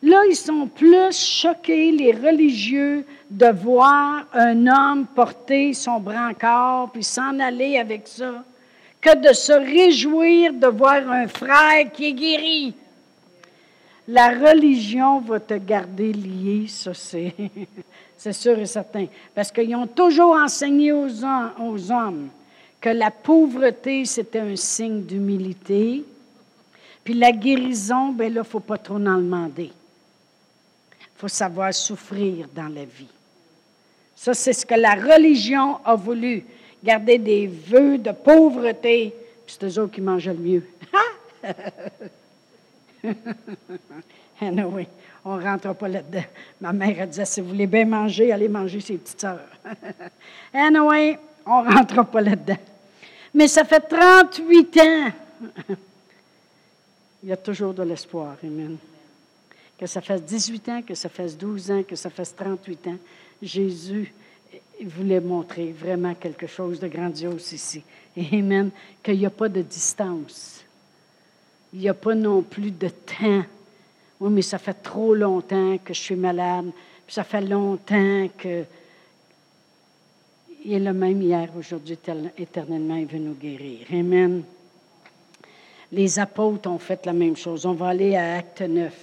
Là, 0.04 0.24
ils 0.28 0.36
sont 0.36 0.66
plus 0.68 1.16
choqués, 1.16 1.92
les 1.92 2.12
religieux, 2.12 3.06
de 3.30 3.52
voir 3.52 4.26
un 4.34 4.66
homme 4.66 5.06
porter 5.06 5.74
son 5.74 6.00
brancard 6.00 6.90
puis 6.92 7.04
s'en 7.04 7.40
aller 7.40 7.78
avec 7.78 8.08
ça, 8.08 8.44
que 9.00 9.16
de 9.16 9.34
se 9.34 9.54
réjouir 9.54 10.54
de 10.54 10.68
voir 10.68 11.08
un 11.10 11.28
frère 11.28 11.92
qui 11.94 12.08
est 12.08 12.14
guéri. 12.14 12.74
La 14.08 14.30
religion 14.30 15.20
va 15.20 15.40
te 15.40 15.54
garder 15.54 16.12
lié, 16.14 16.66
ça 16.68 16.96
c'est, 16.96 17.34
c'est 18.18 18.34
sûr 18.34 18.58
et 18.58 18.66
certain. 18.66 19.06
Parce 19.36 19.52
qu'ils 19.52 19.76
ont 19.76 19.88
toujours 19.88 20.36
enseigné 20.36 20.92
aux, 20.92 21.10
aux 21.60 21.92
hommes 21.92 22.30
que 22.82 22.90
la 22.90 23.12
pauvreté, 23.12 24.06
c'était 24.06 24.40
un 24.40 24.56
signe 24.56 25.04
d'humilité, 25.04 26.04
puis 27.04 27.14
la 27.14 27.32
guérison, 27.32 28.12
bien 28.12 28.28
là, 28.28 28.36
il 28.36 28.38
ne 28.40 28.44
faut 28.44 28.60
pas 28.60 28.78
trop 28.78 28.96
en 28.96 29.18
demander. 29.18 29.72
Il 31.02 31.18
faut 31.18 31.28
savoir 31.28 31.74
souffrir 31.74 32.48
dans 32.54 32.68
la 32.68 32.86
vie. 32.86 33.08
Ça, 34.16 34.34
c'est 34.34 34.54
ce 34.54 34.66
que 34.66 34.76
la 34.76 34.94
religion 34.94 35.84
a 35.84 35.96
voulu. 35.96 36.44
Garder 36.84 37.18
des 37.18 37.48
vœux 37.48 37.98
de 37.98 38.12
pauvreté. 38.12 39.14
Puis 39.46 39.58
c'est 39.60 39.66
eux 39.66 39.82
autres 39.82 39.94
qui 39.94 40.02
mangeaient 40.02 40.34
le 40.34 40.40
mieux. 40.40 40.64
anyway, 44.42 44.88
on 45.26 45.38
ne 45.38 45.44
rentre 45.44 45.74
pas 45.74 45.88
là-dedans. 45.88 46.24
Ma 46.60 46.72
mère 46.72 47.02
a 47.02 47.06
dit, 47.08 47.20
si 47.26 47.42
vous 47.42 47.50
voulez 47.50 47.68
bien 47.68 47.86
manger, 47.86 48.32
allez 48.32 48.48
manger 48.48 48.80
ses 48.80 48.98
petites 48.98 49.22
sœurs. 49.22 49.50
anyway, 50.54 51.18
on 51.46 51.64
ne 51.64 51.74
rentre 51.74 52.06
pas 52.06 52.22
là-dedans. 52.22 52.60
Mais 53.34 53.48
ça 53.48 53.64
fait 53.64 53.82
38 53.82 54.78
ans 54.78 55.12
il 57.24 57.30
y 57.30 57.32
a 57.32 57.38
toujours 57.38 57.74
de 57.74 57.84
l'espoir. 57.84 58.38
Amen. 58.44 58.78
Que 59.78 59.86
ça 59.86 60.02
fasse 60.02 60.24
18 60.24 60.70
ans, 60.70 60.82
que 60.82 60.96
ça 60.96 61.10
fasse 61.10 61.38
12 61.38 61.72
ans, 61.72 61.84
que 61.84 61.96
ça 61.96 62.10
fasse 62.10 62.36
38 62.36 62.88
ans, 62.88 62.98
Jésus 63.42 64.14
voulait 64.84 65.20
montrer 65.20 65.72
vraiment 65.72 66.16
quelque 66.16 66.48
chose 66.48 66.80
de 66.80 66.88
grandiose 66.88 67.54
ici. 67.54 67.84
Amen. 68.34 68.72
Qu'il 69.04 69.20
n'y 69.20 69.26
a 69.26 69.32
pas 69.32 69.50
de 69.50 69.62
distance. 69.62 70.64
Il 71.74 71.80
n'y 71.80 71.90
a 71.90 71.94
pas 71.94 72.16
non 72.16 72.42
plus 72.42 72.72
de 72.72 72.90
temps. 72.90 73.44
Oui, 74.20 74.30
mais 74.32 74.42
ça 74.42 74.58
fait 74.58 74.74
trop 74.74 75.16
longtemps 75.16 75.78
que 75.78 75.94
je 75.94 76.00
suis 76.00 76.16
malade. 76.16 76.72
ça 77.08 77.24
fait 77.24 77.42
longtemps 77.42 78.28
que. 78.38 78.64
Il 80.64 80.74
est 80.74 80.80
le 80.80 80.94
même 80.94 81.20
hier, 81.24 81.50
aujourd'hui, 81.58 81.98
éternellement, 82.38 82.96
il 82.96 83.08
veut 83.08 83.18
nous 83.18 83.34
guérir. 83.34 83.88
Amen 83.92 84.44
les 85.92 86.20
apôtres 86.20 86.70
ont 86.70 86.80
fait 86.80 87.06
la 87.06 87.14
même 87.14 87.36
chose. 87.36 87.66
On 87.66 87.74
va 87.74 87.90
aller 87.90 88.16
à 88.16 88.38
Acte 88.38 88.62
9. 88.62 88.94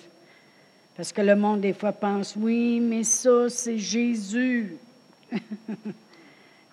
Parce 0.96 1.12
que 1.12 1.20
le 1.20 1.36
monde, 1.36 1.60
des 1.60 1.74
fois, 1.74 1.92
pense, 1.92 2.34
oui, 2.36 2.80
mais 2.80 3.04
ça, 3.04 3.48
c'est 3.48 3.78
Jésus. 3.78 4.76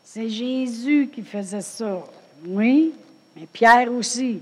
c'est 0.04 0.30
Jésus 0.30 1.10
qui 1.14 1.22
faisait 1.22 1.62
ça. 1.62 2.04
Oui, 2.48 2.94
mais 3.36 3.48
Pierre 3.52 3.92
aussi. 3.94 4.42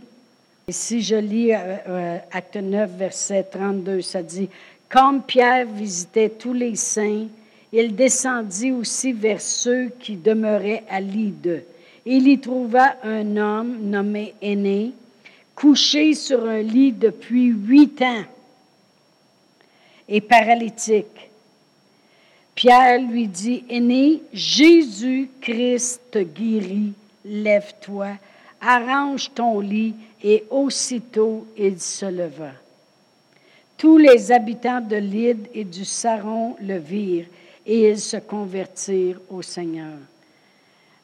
Et 0.67 0.71
si 0.71 1.01
je 1.01 1.15
lis 1.15 1.53
euh, 1.53 1.75
euh, 1.87 2.17
Acte 2.31 2.55
9, 2.55 2.91
verset 2.97 3.43
32, 3.51 4.01
ça 4.01 4.23
dit, 4.23 4.47
Comme 4.87 5.21
Pierre 5.21 5.65
visitait 5.65 6.29
tous 6.29 6.53
les 6.53 6.75
saints, 6.75 7.27
il 7.73 7.95
descendit 7.95 8.71
aussi 8.71 9.11
vers 9.11 9.41
ceux 9.41 9.89
qui 9.99 10.15
demeuraient 10.15 10.83
à 10.89 11.01
Lyde. 11.01 11.65
Il 12.05 12.27
y 12.27 12.39
trouva 12.39 12.95
un 13.03 13.35
homme 13.35 13.79
nommé 13.81 14.35
Aîné, 14.41 14.93
couché 15.55 16.13
sur 16.13 16.45
un 16.45 16.61
lit 16.61 16.91
depuis 16.91 17.47
huit 17.47 18.01
ans 18.01 18.23
et 20.07 20.21
paralytique. 20.21 21.29
Pierre 22.55 23.01
lui 23.01 23.27
dit, 23.27 23.63
Aîné, 23.69 24.21
Jésus-Christ 24.31 26.01
te 26.11 26.19
guérit, 26.19 26.93
lève-toi, 27.25 28.09
arrange 28.61 29.31
ton 29.33 29.59
lit, 29.59 29.95
et 30.23 30.45
aussitôt 30.49 31.47
il 31.57 31.79
se 31.81 32.05
leva. 32.05 32.51
Tous 33.77 33.97
les 33.97 34.31
habitants 34.31 34.79
de 34.79 34.95
Lyd 34.95 35.49
et 35.53 35.65
du 35.65 35.83
Saron 35.83 36.55
le 36.61 36.77
virent, 36.77 37.25
et 37.65 37.89
ils 37.89 37.99
se 37.99 38.17
convertirent 38.17 39.19
au 39.29 39.41
Seigneur. 39.41 39.97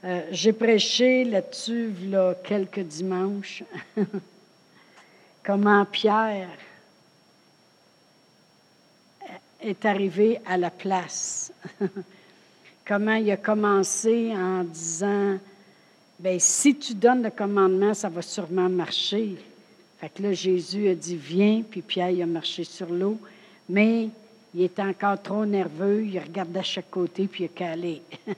Euh, 0.05 0.21
j'ai 0.31 0.53
prêché 0.53 1.25
là-dessus 1.25 1.91
là, 2.09 2.35
quelques 2.43 2.79
dimanches. 2.79 3.63
Comment 5.43 5.85
Pierre 5.85 6.49
est 9.61 9.85
arrivé 9.85 10.39
à 10.45 10.57
la 10.57 10.69
place. 10.69 11.51
Comment 12.87 13.15
il 13.15 13.29
a 13.31 13.37
commencé 13.37 14.31
en 14.35 14.63
disant 14.63 15.37
ben 16.19 16.37
si 16.37 16.75
tu 16.75 16.93
donnes 16.93 17.23
le 17.23 17.29
commandement, 17.29 17.93
ça 17.93 18.09
va 18.09 18.21
sûrement 18.21 18.67
marcher. 18.67 19.37
Fait 19.99 20.09
que 20.09 20.21
là, 20.23 20.33
Jésus 20.33 20.89
a 20.89 20.95
dit 20.95 21.15
Viens, 21.15 21.63
puis 21.69 21.81
Pierre 21.81 22.23
a 22.23 22.25
marché 22.25 22.65
sur 22.65 22.89
l'eau, 22.89 23.17
mais 23.69 24.09
il 24.53 24.63
était 24.63 24.81
encore 24.81 25.21
trop 25.21 25.45
nerveux, 25.45 26.03
il 26.03 26.19
regardait 26.19 26.59
à 26.59 26.63
chaque 26.63 26.89
côté, 26.89 27.27
puis 27.27 27.43
il 27.43 27.47
a 27.47 27.49
calé. 27.49 28.01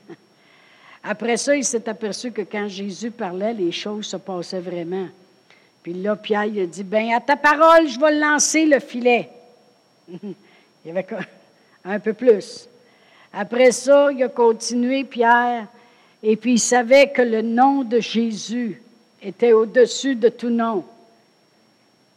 Après 1.04 1.38
ça, 1.38 1.56
il 1.56 1.64
s'est 1.64 1.90
aperçu 1.90 2.32
que 2.32 2.44
quand 2.44 2.68
Jésus 2.68 3.10
parlait, 3.10 3.54
les 3.54 3.72
choses 3.72 4.06
se 4.06 4.18
passaient 4.18 4.60
vraiment. 4.60 5.08
Puis 5.84 5.94
là, 5.94 6.15
Pierre 6.15 6.46
il 6.46 6.60
a 6.62 6.65
dit 6.65 6.84
Ben, 6.84 7.13
à 7.13 7.20
ta 7.20 7.36
parole, 7.36 7.88
je 7.88 8.00
vais 8.00 8.17
lancer 8.20 8.65
le 8.65 8.80
filet. 8.80 9.30
il 10.12 10.36
y 10.86 10.89
avait 10.89 11.06
un 11.84 12.00
peu 12.00 12.13
plus. 12.13 12.67
Après 13.34 13.72
ça, 13.72 14.12
il 14.12 14.22
a 14.24 14.30
continué, 14.30 15.04
Pierre, 15.04 15.67
et 16.22 16.36
puis 16.36 16.54
il 16.54 16.60
savait 16.60 17.10
que 17.12 17.22
le 17.22 17.41
nom 17.41 17.84
de 17.84 18.00
Jésus 18.00 18.82
était 19.22 19.54
au-dessus 19.54 20.15
de 20.15 20.30
tout 20.30 20.50
nom. 20.50 20.84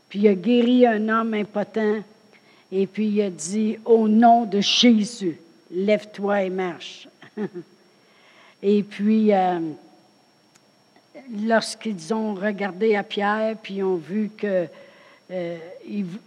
Puis 0.09 0.21
il 0.21 0.29
a 0.29 0.35
guéri 0.35 0.87
un 0.87 1.09
homme 1.09 1.35
impotent, 1.35 2.03
et 2.73 2.87
puis 2.87 3.07
il 3.07 3.23
a 3.23 3.31
dit, 3.31 3.79
au 3.85 4.09
nom 4.09 4.45
de 4.45 4.61
Jésus, 4.61 5.39
lève-toi 5.71 6.43
et 6.43 6.51
marche. 6.51 7.09
et 8.63 8.83
puis, 8.83 9.33
euh, 9.33 9.61
lorsqu'ils 11.31 12.13
ont 12.13 12.35
regardé 12.35 12.97
à 12.97 13.03
Pierre, 13.03 13.57
puis 13.63 13.83
ont 13.83 13.97
vu 13.97 14.31
que 14.37 14.67
euh, 15.31 15.59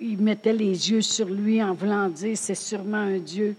mettait 0.01 0.53
les 0.53 0.91
yeux 0.91 1.01
sur 1.01 1.27
lui 1.27 1.61
en 1.61 1.73
voulant 1.73 2.09
dire, 2.09 2.37
c'est 2.37 2.55
sûrement 2.55 2.97
un 2.97 3.19
Dieu. 3.19 3.55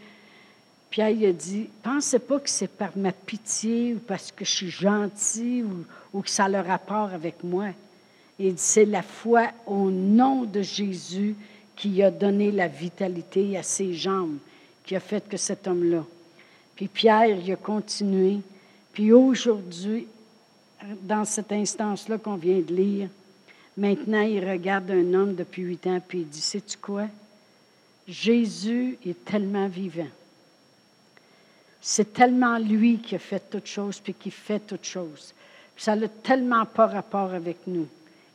Pierre 0.90 1.10
il 1.10 1.26
a 1.26 1.32
dit, 1.32 1.68
pensez 1.82 2.18
pas 2.18 2.40
que 2.40 2.50
c'est 2.50 2.70
par 2.70 2.96
ma 2.96 3.12
pitié 3.12 3.94
ou 3.94 3.98
parce 3.98 4.32
que 4.32 4.44
je 4.44 4.50
suis 4.50 4.70
gentil 4.70 5.62
ou, 6.12 6.22
que 6.22 6.30
ça 6.30 6.44
a 6.44 6.48
le 6.48 6.60
rapport 6.60 7.10
avec 7.12 7.44
moi. 7.44 7.66
Il 8.38 8.54
dit, 8.54 8.62
c'est 8.62 8.84
la 8.84 9.02
foi 9.02 9.48
au 9.66 9.90
nom 9.90 10.44
de 10.44 10.62
Jésus 10.62 11.36
qui 11.76 12.02
a 12.02 12.10
donné 12.10 12.50
la 12.50 12.66
vitalité 12.66 13.56
à 13.56 13.62
ses 13.62 13.94
jambes, 13.94 14.38
qui 14.84 14.96
a 14.96 15.00
fait 15.00 15.28
que 15.28 15.36
cet 15.36 15.68
homme-là. 15.68 16.04
Puis 16.74 16.88
Pierre, 16.88 17.38
il 17.38 17.52
a 17.52 17.56
continué. 17.56 18.38
Puis 18.92 19.12
aujourd'hui, 19.12 20.08
dans 21.02 21.24
cette 21.24 21.52
instance-là 21.52 22.18
qu'on 22.18 22.36
vient 22.36 22.60
de 22.60 22.74
lire, 22.74 23.08
maintenant, 23.76 24.22
il 24.22 24.48
regarde 24.48 24.90
un 24.90 25.14
homme 25.14 25.34
depuis 25.34 25.62
huit 25.62 25.86
ans, 25.86 26.00
puis 26.06 26.20
il 26.20 26.28
dit, 26.28 26.40
sais-tu 26.40 26.76
quoi? 26.78 27.06
Jésus 28.06 28.98
est 29.04 29.24
tellement 29.24 29.68
vivant. 29.68 30.08
C'est 31.80 32.12
tellement 32.12 32.58
lui 32.58 32.98
qui 32.98 33.14
a 33.14 33.18
fait 33.18 33.42
toutes 33.50 33.66
choses, 33.66 34.00
puis 34.00 34.14
qui 34.14 34.30
fait 34.30 34.60
toutes 34.60 34.84
choses. 34.84 35.34
ça 35.76 35.94
n'a 35.94 36.08
tellement 36.08 36.66
pas 36.66 36.86
rapport 36.86 37.32
avec 37.32 37.58
nous. 37.66 37.86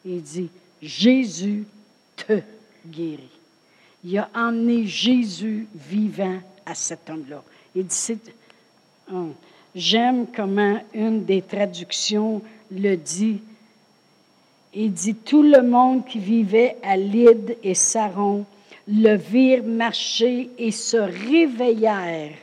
Il 0.06 0.22
dit, 0.22 0.50
Jésus 0.82 1.66
te 2.16 2.40
guérit. 2.86 3.30
Il 4.04 4.18
a 4.18 4.30
emmené 4.34 4.86
Jésus 4.86 5.68
vivant 5.74 6.40
à 6.66 6.76
cet 6.76 7.10
homme-là. 7.10 7.44
Il 7.76 7.86
dit, 7.86 8.18
oh, 9.12 9.34
j'aime 9.76 10.28
comment 10.36 10.80
une 10.94 11.26
des 11.26 11.42
traductions 11.42 12.42
le 12.72 12.96
dit. 12.96 13.42
Il 14.74 14.92
dit, 14.92 15.16
tout 15.16 15.44
le 15.44 15.62
monde 15.62 16.06
qui 16.06 16.20
vivait 16.20 16.78
à 16.82 16.98
Lyd 16.98 17.58
et 17.64 17.76
Saron 17.76 18.46
le 18.88 19.16
virent 19.16 19.64
marcher 19.64 20.50
et 20.58 20.72
se 20.72 20.98
réveillèrent 20.98 22.36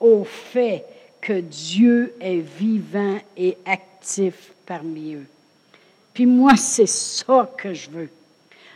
au 0.00 0.24
fait 0.24 0.84
que 1.20 1.40
Dieu 1.40 2.14
est 2.20 2.44
vivant 2.58 3.18
et 3.36 3.56
actif 3.64 4.52
parmi 4.66 5.14
eux. 5.14 5.26
Puis 6.12 6.26
moi, 6.26 6.56
c'est 6.56 6.88
ça 6.88 7.50
que 7.56 7.72
je 7.72 7.90
veux. 7.90 8.10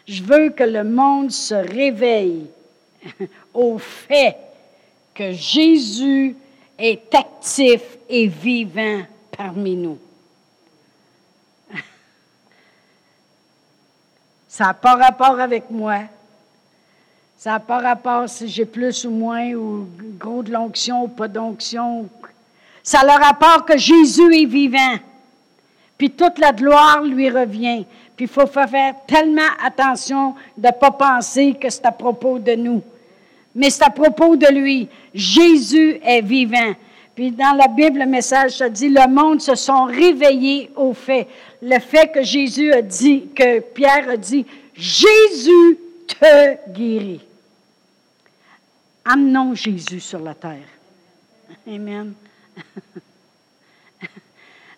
Je 0.07 0.23
veux 0.23 0.51
que 0.51 0.65
le 0.65 0.85
monde 0.85 1.31
se 1.31 1.55
réveille 1.55 2.47
au 3.55 3.79
fait 3.79 4.37
que 5.15 5.33
Jésus 5.33 6.37
est 6.81 7.15
actif 7.15 7.83
et 8.09 8.27
vivant 8.27 9.03
parmi 9.37 9.77
nous. 9.77 9.99
Ça 14.49 14.65
n'a 14.65 14.75
pas 14.75 14.97
rapport 14.97 15.39
avec 15.39 15.71
moi. 15.71 16.01
Ça 17.37 17.51
n'a 17.53 17.61
pas 17.61 17.79
rapport 17.79 18.29
si 18.29 18.49
j'ai 18.49 18.65
plus 18.65 19.05
ou 19.05 19.11
moins, 19.11 19.53
ou 19.53 19.87
gros 20.19 20.43
de 20.43 20.51
l'onction 20.53 21.05
ou 21.05 21.09
pas 21.09 21.29
d'onction. 21.29 22.09
Ça 22.83 23.01
a 23.01 23.05
le 23.05 23.25
rapport 23.25 23.65
que 23.65 23.79
Jésus 23.79 24.35
est 24.35 24.47
vivant. 24.47 24.97
Puis 25.97 26.11
toute 26.11 26.39
la 26.39 26.53
gloire 26.53 27.03
lui 27.03 27.29
revient. 27.31 27.85
Puis 28.17 28.25
il 28.25 28.29
faut 28.29 28.47
faire 28.47 28.95
tellement 29.07 29.43
attention 29.65 30.35
de 30.57 30.67
ne 30.67 30.73
pas 30.73 30.91
penser 30.91 31.55
que 31.55 31.71
c'est 31.71 31.87
à 31.87 31.93
propos 31.93 32.39
de 32.39 32.55
nous. 32.55 32.83
Mais 33.61 33.69
c'est 33.69 33.85
à 33.85 33.91
propos 33.91 34.37
de 34.37 34.47
lui. 34.47 34.89
Jésus 35.13 36.01
est 36.03 36.23
vivant. 36.23 36.73
Puis 37.15 37.31
dans 37.31 37.55
la 37.55 37.69
Bible, 37.69 37.99
le 37.99 38.07
message 38.07 38.53
ça 38.53 38.71
dit, 38.71 38.89
le 38.89 39.07
monde 39.07 39.43
se 39.43 39.55
sont 39.55 39.85
réveillés 39.85 40.71
au 40.77 40.95
fait. 40.95 41.29
Le 41.61 41.79
fait 41.79 42.11
que 42.11 42.23
Jésus 42.23 42.73
a 42.73 42.81
dit, 42.81 43.29
que 43.37 43.61
Pierre 43.61 44.09
a 44.09 44.17
dit, 44.17 44.47
Jésus 44.75 45.79
te 46.07 46.71
guérit. 46.73 47.21
Amenons 49.05 49.55
Jésus 49.55 50.01
sur 50.01 50.21
la 50.21 50.33
terre. 50.33 50.71
Amen. 51.69 52.15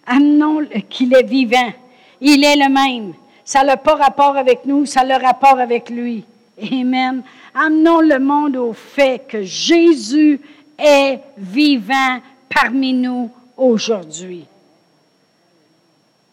Amenons 0.07 0.67
qu'il 0.91 1.15
est 1.15 1.23
vivant. 1.23 1.73
Il 2.21 2.43
est 2.43 2.57
le 2.57 2.69
même. 2.69 3.15
Ça 3.45 3.63
n'a 3.63 3.77
pas 3.77 3.95
rapport 3.95 4.37
avec 4.37 4.65
nous, 4.65 4.87
ça 4.87 5.03
a 5.03 5.05
le 5.05 5.25
rapport 5.25 5.61
avec 5.61 5.89
lui. 5.89 6.25
Amen. 6.61 7.23
Amenons 7.55 8.01
le 8.01 8.19
monde 8.19 8.57
au 8.57 8.73
fait 8.73 9.27
que 9.29 9.43
Jésus 9.43 10.41
est 10.79 11.21
vivant 11.37 12.21
parmi 12.49 12.95
nous 12.95 13.31
aujourd'hui. 13.57 14.47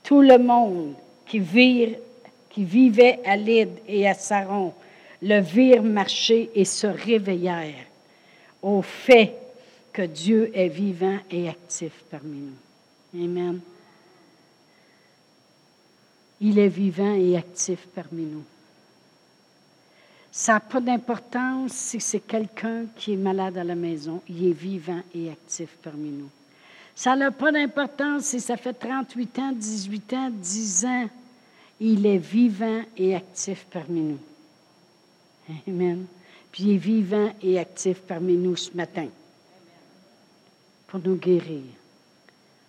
Tout 0.03 0.21
le 0.21 0.37
monde 0.37 0.93
qui, 1.25 1.39
vivait 1.39 3.19
à 3.25 3.35
Lyd 3.35 3.69
et 3.87 4.07
à 4.07 4.13
Saron 4.13 4.73
le 5.21 5.41
virent 5.41 5.83
marcher 5.83 6.49
et 6.55 6.65
se 6.65 6.87
réveillèrent 6.87 7.85
au 8.61 8.81
fait 8.81 9.35
que 9.91 10.03
Dieu 10.03 10.49
est 10.53 10.69
vivant 10.69 11.17
et 11.29 11.49
actif 11.49 11.91
parmi 12.09 12.39
nous. 12.39 13.23
Amen. 13.23 13.59
Il 16.41 16.57
est 16.57 16.69
vivant 16.69 17.13
et 17.13 17.35
actif 17.35 17.85
parmi 17.93 18.23
nous. 18.23 18.43
Ça 20.31 20.53
n'a 20.53 20.59
pas 20.59 20.79
d'importance 20.79 21.71
si 21.71 21.99
c'est 21.99 22.19
quelqu'un 22.19 22.85
qui 22.95 23.13
est 23.13 23.17
malade 23.17 23.57
à 23.57 23.63
la 23.63 23.75
maison. 23.75 24.21
Il 24.29 24.47
est 24.47 24.53
vivant 24.53 25.01
et 25.13 25.29
actif 25.29 25.69
parmi 25.81 26.09
nous. 26.09 26.29
Ça 26.95 27.15
n'a 27.15 27.31
pas 27.31 27.51
d'importance 27.51 28.25
si 28.25 28.39
ça 28.39 28.57
fait 28.57 28.73
38 28.73 29.39
ans, 29.39 29.51
18 29.53 30.13
ans, 30.13 30.29
10 30.31 30.85
ans. 30.85 31.09
Il 31.79 32.05
est 32.05 32.17
vivant 32.17 32.81
et 32.97 33.15
actif 33.15 33.65
parmi 33.71 34.01
nous. 34.01 34.19
Amen. 35.67 36.05
Puis 36.51 36.63
il 36.63 36.75
est 36.75 36.77
vivant 36.77 37.31
et 37.41 37.57
actif 37.57 38.01
parmi 38.01 38.35
nous 38.35 38.55
ce 38.55 38.75
matin 38.75 39.07
pour 40.87 40.99
nous 40.99 41.15
guérir, 41.15 41.63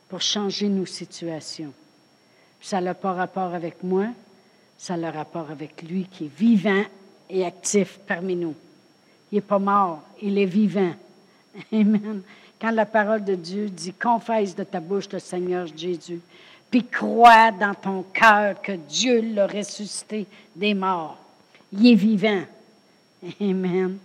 pour 0.08 0.20
changer 0.20 0.68
nos 0.68 0.86
situations. 0.86 1.72
ça 2.60 2.80
n'a 2.80 2.94
pas 2.94 3.14
rapport 3.14 3.54
avec 3.54 3.82
moi, 3.82 4.08
ça 4.76 4.94
a 4.94 4.96
le 4.98 5.08
rapport 5.08 5.50
avec 5.50 5.82
lui 5.82 6.04
qui 6.04 6.26
est 6.26 6.36
vivant 6.36 6.84
et 7.30 7.44
actif 7.44 7.98
parmi 8.06 8.36
nous. 8.36 8.54
Il 9.30 9.36
n'est 9.36 9.40
pas 9.40 9.58
mort, 9.58 10.02
il 10.20 10.38
est 10.38 10.46
vivant. 10.46 10.92
Amen. 11.72 12.22
Quand 12.60 12.70
la 12.70 12.86
parole 12.86 13.24
de 13.24 13.34
Dieu 13.34 13.70
dit 13.70 13.92
confesse 13.92 14.54
de 14.54 14.64
ta 14.64 14.80
bouche 14.80 15.08
le 15.12 15.18
Seigneur 15.18 15.66
Jésus, 15.66 16.20
puis 16.70 16.84
crois 16.84 17.50
dans 17.50 17.74
ton 17.74 18.02
cœur 18.02 18.60
que 18.60 18.72
Dieu 18.72 19.20
l'a 19.34 19.46
ressuscité 19.46 20.26
des 20.54 20.74
morts. 20.74 21.18
Il 21.72 21.86
est 21.86 21.94
vivant. 21.94 22.42
Amen. 23.40 23.98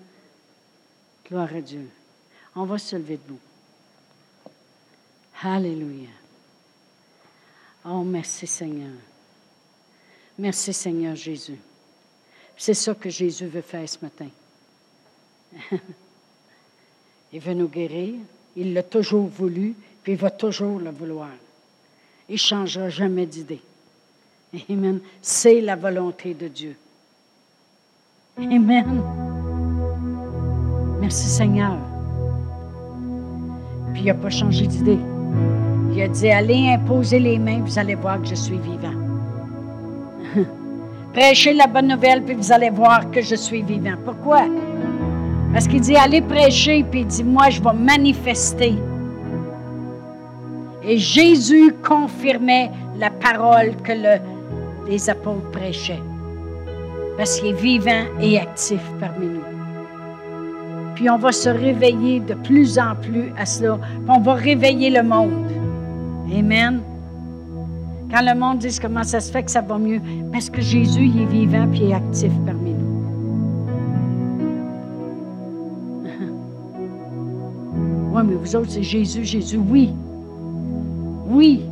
Gloire 1.28 1.56
à 1.56 1.62
Dieu. 1.62 1.90
On 2.56 2.64
va 2.64 2.78
se 2.78 2.96
lever 2.96 3.18
debout. 3.18 3.40
Alléluia. 5.44 6.10
Oh, 7.86 8.04
merci 8.04 8.48
Seigneur. 8.48 8.94
Merci 10.38 10.74
Seigneur 10.74 11.16
Jésus. 11.16 11.60
C'est 12.58 12.74
ça 12.74 12.94
que 12.94 13.10
Jésus 13.10 13.48
veut 13.48 13.62
faire 13.62 13.88
ce 13.88 13.98
matin. 14.02 14.28
il 17.34 17.40
veut 17.40 17.54
nous 17.54 17.68
guérir. 17.68 18.16
Il 18.56 18.74
l'a 18.74 18.84
toujours 18.84 19.28
voulu, 19.28 19.76
puis 20.04 20.14
il 20.14 20.18
va 20.18 20.30
toujours 20.30 20.80
le 20.80 20.90
vouloir. 20.92 21.32
Il 22.30 22.34
ne 22.34 22.38
changera 22.38 22.90
jamais 22.90 23.26
d'idée. 23.26 23.62
Amen. 24.70 25.00
C'est 25.22 25.60
la 25.62 25.76
volonté 25.76 26.34
de 26.34 26.48
Dieu. 26.48 26.76
Amen. 28.38 29.02
Merci 31.02 31.28
Seigneur. 31.28 31.78
Puis 33.94 34.02
il 34.02 34.06
n'a 34.06 34.14
pas 34.14 34.30
changé 34.30 34.66
d'idée. 34.68 35.00
Il 35.94 36.02
a 36.02 36.08
dit, 36.08 36.30
allez 36.30 36.70
imposer 36.70 37.20
les 37.20 37.38
mains, 37.38 37.62
vous 37.62 37.80
allez 37.80 37.96
voir 37.96 38.22
que 38.22 38.28
je 38.28 38.36
suis 38.36 38.58
vivant. 38.58 39.05
Prêchez 41.16 41.54
la 41.54 41.66
bonne 41.66 41.88
nouvelle, 41.88 42.22
puis 42.24 42.36
vous 42.36 42.52
allez 42.52 42.70
voir 42.70 43.10
que 43.10 43.22
je 43.22 43.36
suis 43.36 43.62
vivant. 43.62 43.96
Pourquoi? 44.04 44.42
Parce 45.54 45.66
qu'il 45.66 45.80
dit, 45.80 45.96
allez 45.96 46.20
prêcher, 46.20 46.84
puis 46.92 47.02
il 47.02 47.08
dit, 47.08 47.24
moi, 47.24 47.50
je 47.50 47.62
vais 47.62 47.72
manifester. 47.72 48.74
Et 50.84 50.98
Jésus 50.98 51.74
confirmait 51.88 52.70
la 53.00 53.10
parole 53.10 53.78
que 53.82 53.94
les 54.90 55.10
apôtres 55.10 55.50
prêchaient. 55.52 56.04
Parce 57.18 57.40
qu'il 57.40 57.52
est 57.52 57.62
vivant 57.62 58.04
et 58.20 58.38
actif 58.38 58.82
parmi 59.00 59.28
nous. 59.28 59.44
Puis 60.96 61.10
on 61.10 61.18
va 61.18 61.32
se 61.32 61.48
réveiller 61.48 62.20
de 62.20 62.34
plus 62.34 62.78
en 62.78 62.94
plus 62.94 63.32
à 63.38 63.46
cela. 63.46 63.80
On 64.10 64.20
va 64.20 64.34
réveiller 64.34 64.90
le 64.90 65.04
monde. 65.04 65.50
Amen. 66.38 66.82
Quand 68.12 68.22
le 68.22 68.40
monde 68.40 68.60
dit 68.60 68.78
comment 68.80 69.04
ça 69.04 69.20
se 69.20 69.32
fait 69.32 69.44
que 69.44 69.52
ça 69.52 69.62
va 69.62 69.78
mieux, 69.78 70.02
parce 70.32 70.50
que 70.50 70.62
Jésus 70.62 71.08
il 71.08 71.22
est 71.22 71.26
vivant 71.26 71.68
puis 71.72 71.90
est 71.90 71.94
actif 71.94 72.32
parmi 72.46 72.74
nous. 72.74 72.86
oui, 78.14 78.22
mais 78.26 78.36
vous 78.36 78.56
autres, 78.56 78.70
c'est 78.70 78.84
Jésus, 78.84 79.26
Jésus, 79.26 79.58
oui. 79.58 79.92
Oui. 81.28 81.66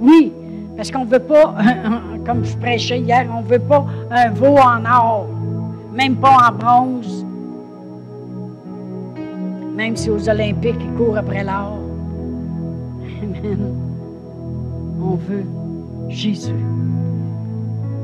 Oui. 0.00 0.32
Parce 0.76 0.90
qu'on 0.90 1.04
ne 1.04 1.10
veut 1.10 1.18
pas, 1.18 1.54
comme 2.26 2.44
je 2.44 2.56
prêchais 2.56 3.00
hier, 3.00 3.26
on 3.36 3.42
ne 3.42 3.46
veut 3.46 3.58
pas 3.58 3.84
un 4.10 4.30
veau 4.30 4.56
en 4.56 4.84
or, 4.84 5.26
même 5.92 6.16
pas 6.16 6.36
en 6.48 6.52
bronze, 6.52 7.26
même 9.76 9.96
si 9.96 10.10
aux 10.10 10.28
Olympiques, 10.28 10.80
ils 10.80 10.92
courent 10.96 11.18
après 11.18 11.44
l'or. 11.44 11.78
Amen. 13.22 13.87
On 15.00 15.14
veut 15.14 15.44
Jésus. 16.08 16.54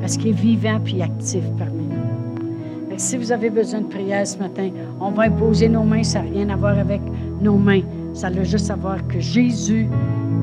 Parce 0.01 0.17
qu'il 0.17 0.29
est 0.29 0.33
vivant 0.33 0.79
puis 0.85 1.03
actif 1.03 1.43
parmi 1.59 1.85
nous. 1.85 2.99
si 2.99 3.17
vous 3.17 3.33
avez 3.33 3.51
besoin 3.51 3.81
de 3.81 3.87
prière 3.87 4.27
ce 4.27 4.39
matin, 4.39 4.71
on 5.01 5.11
va 5.11 5.25
imposer 5.25 5.69
nos 5.69 5.83
mains. 5.83 6.03
Ça 6.03 6.23
n'a 6.23 6.31
rien 6.31 6.49
à 6.51 6.57
voir 6.57 6.79
avec 6.79 7.01
nos 7.41 7.57
mains. 7.57 7.83
Ça 8.13 8.29
a 8.29 8.43
juste 8.43 8.71
à 8.71 8.77
voir 8.77 9.07
que 9.09 9.19
Jésus, 9.19 9.89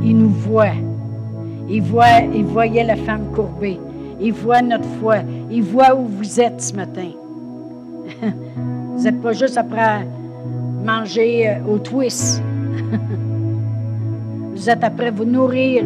il 0.04 0.18
nous 0.18 0.30
voit. 0.30 0.74
Il, 1.70 1.82
voit, 1.84 2.22
il 2.34 2.44
voyait 2.44 2.84
la 2.84 2.96
femme 2.96 3.32
courbée. 3.34 3.80
Il 4.20 4.34
voit 4.34 4.62
notre 4.62 4.88
foi. 5.00 5.18
Il 5.50 5.64
voit 5.64 5.96
où 5.96 6.06
vous 6.06 6.42
êtes 6.42 6.62
ce 6.62 6.74
matin. 6.74 7.12
vous 8.22 9.04
n'êtes 9.04 9.22
pas 9.22 9.34
juste 9.34 9.58
après 9.58 10.06
manger 10.84 11.50
euh, 11.50 11.74
au 11.74 11.78
twist. 11.78 12.42
Vous 14.54 14.70
êtes 14.70 14.84
après 14.84 15.10
vous 15.10 15.26
nourrir 15.26 15.86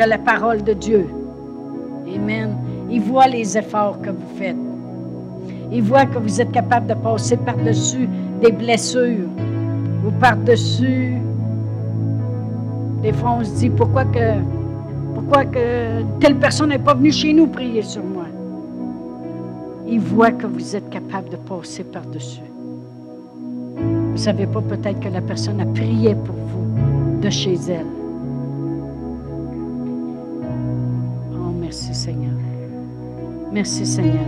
de 0.00 0.08
la 0.08 0.16
parole 0.16 0.62
de 0.62 0.72
Dieu. 0.72 1.06
Amen. 2.14 2.56
Il 2.90 3.02
voit 3.02 3.26
les 3.26 3.58
efforts 3.58 4.00
que 4.00 4.08
vous 4.08 4.36
faites. 4.38 4.56
Il 5.70 5.82
voit 5.82 6.06
que 6.06 6.18
vous 6.18 6.40
êtes 6.40 6.50
capable 6.52 6.86
de 6.86 6.94
passer 6.94 7.36
par-dessus 7.36 8.08
des 8.42 8.50
blessures 8.50 9.28
ou 10.06 10.10
par-dessus. 10.18 11.16
Des 13.02 13.12
fois, 13.12 13.36
on 13.40 13.44
se 13.44 13.50
dit 13.58 13.68
pourquoi 13.68 14.06
que, 14.06 14.40
pourquoi 15.14 15.44
que 15.44 16.02
telle 16.18 16.36
personne 16.36 16.70
n'est 16.70 16.78
pas 16.78 16.94
venue 16.94 17.12
chez 17.12 17.34
nous 17.34 17.46
prier 17.46 17.82
sur 17.82 18.02
moi? 18.02 18.24
Il 19.86 20.00
voit 20.00 20.30
que 20.30 20.46
vous 20.46 20.76
êtes 20.76 20.88
capable 20.88 21.28
de 21.28 21.36
passer 21.36 21.84
par-dessus. 21.84 22.40
Vous 23.76 24.12
ne 24.12 24.16
savez 24.16 24.46
pas 24.46 24.62
peut-être 24.62 25.00
que 25.00 25.08
la 25.08 25.20
personne 25.20 25.60
a 25.60 25.66
prié 25.66 26.14
pour 26.14 26.34
vous 26.34 27.20
de 27.20 27.28
chez 27.28 27.54
elle. 27.68 27.99
Merci 33.52 33.84
Seigneur. 33.84 34.26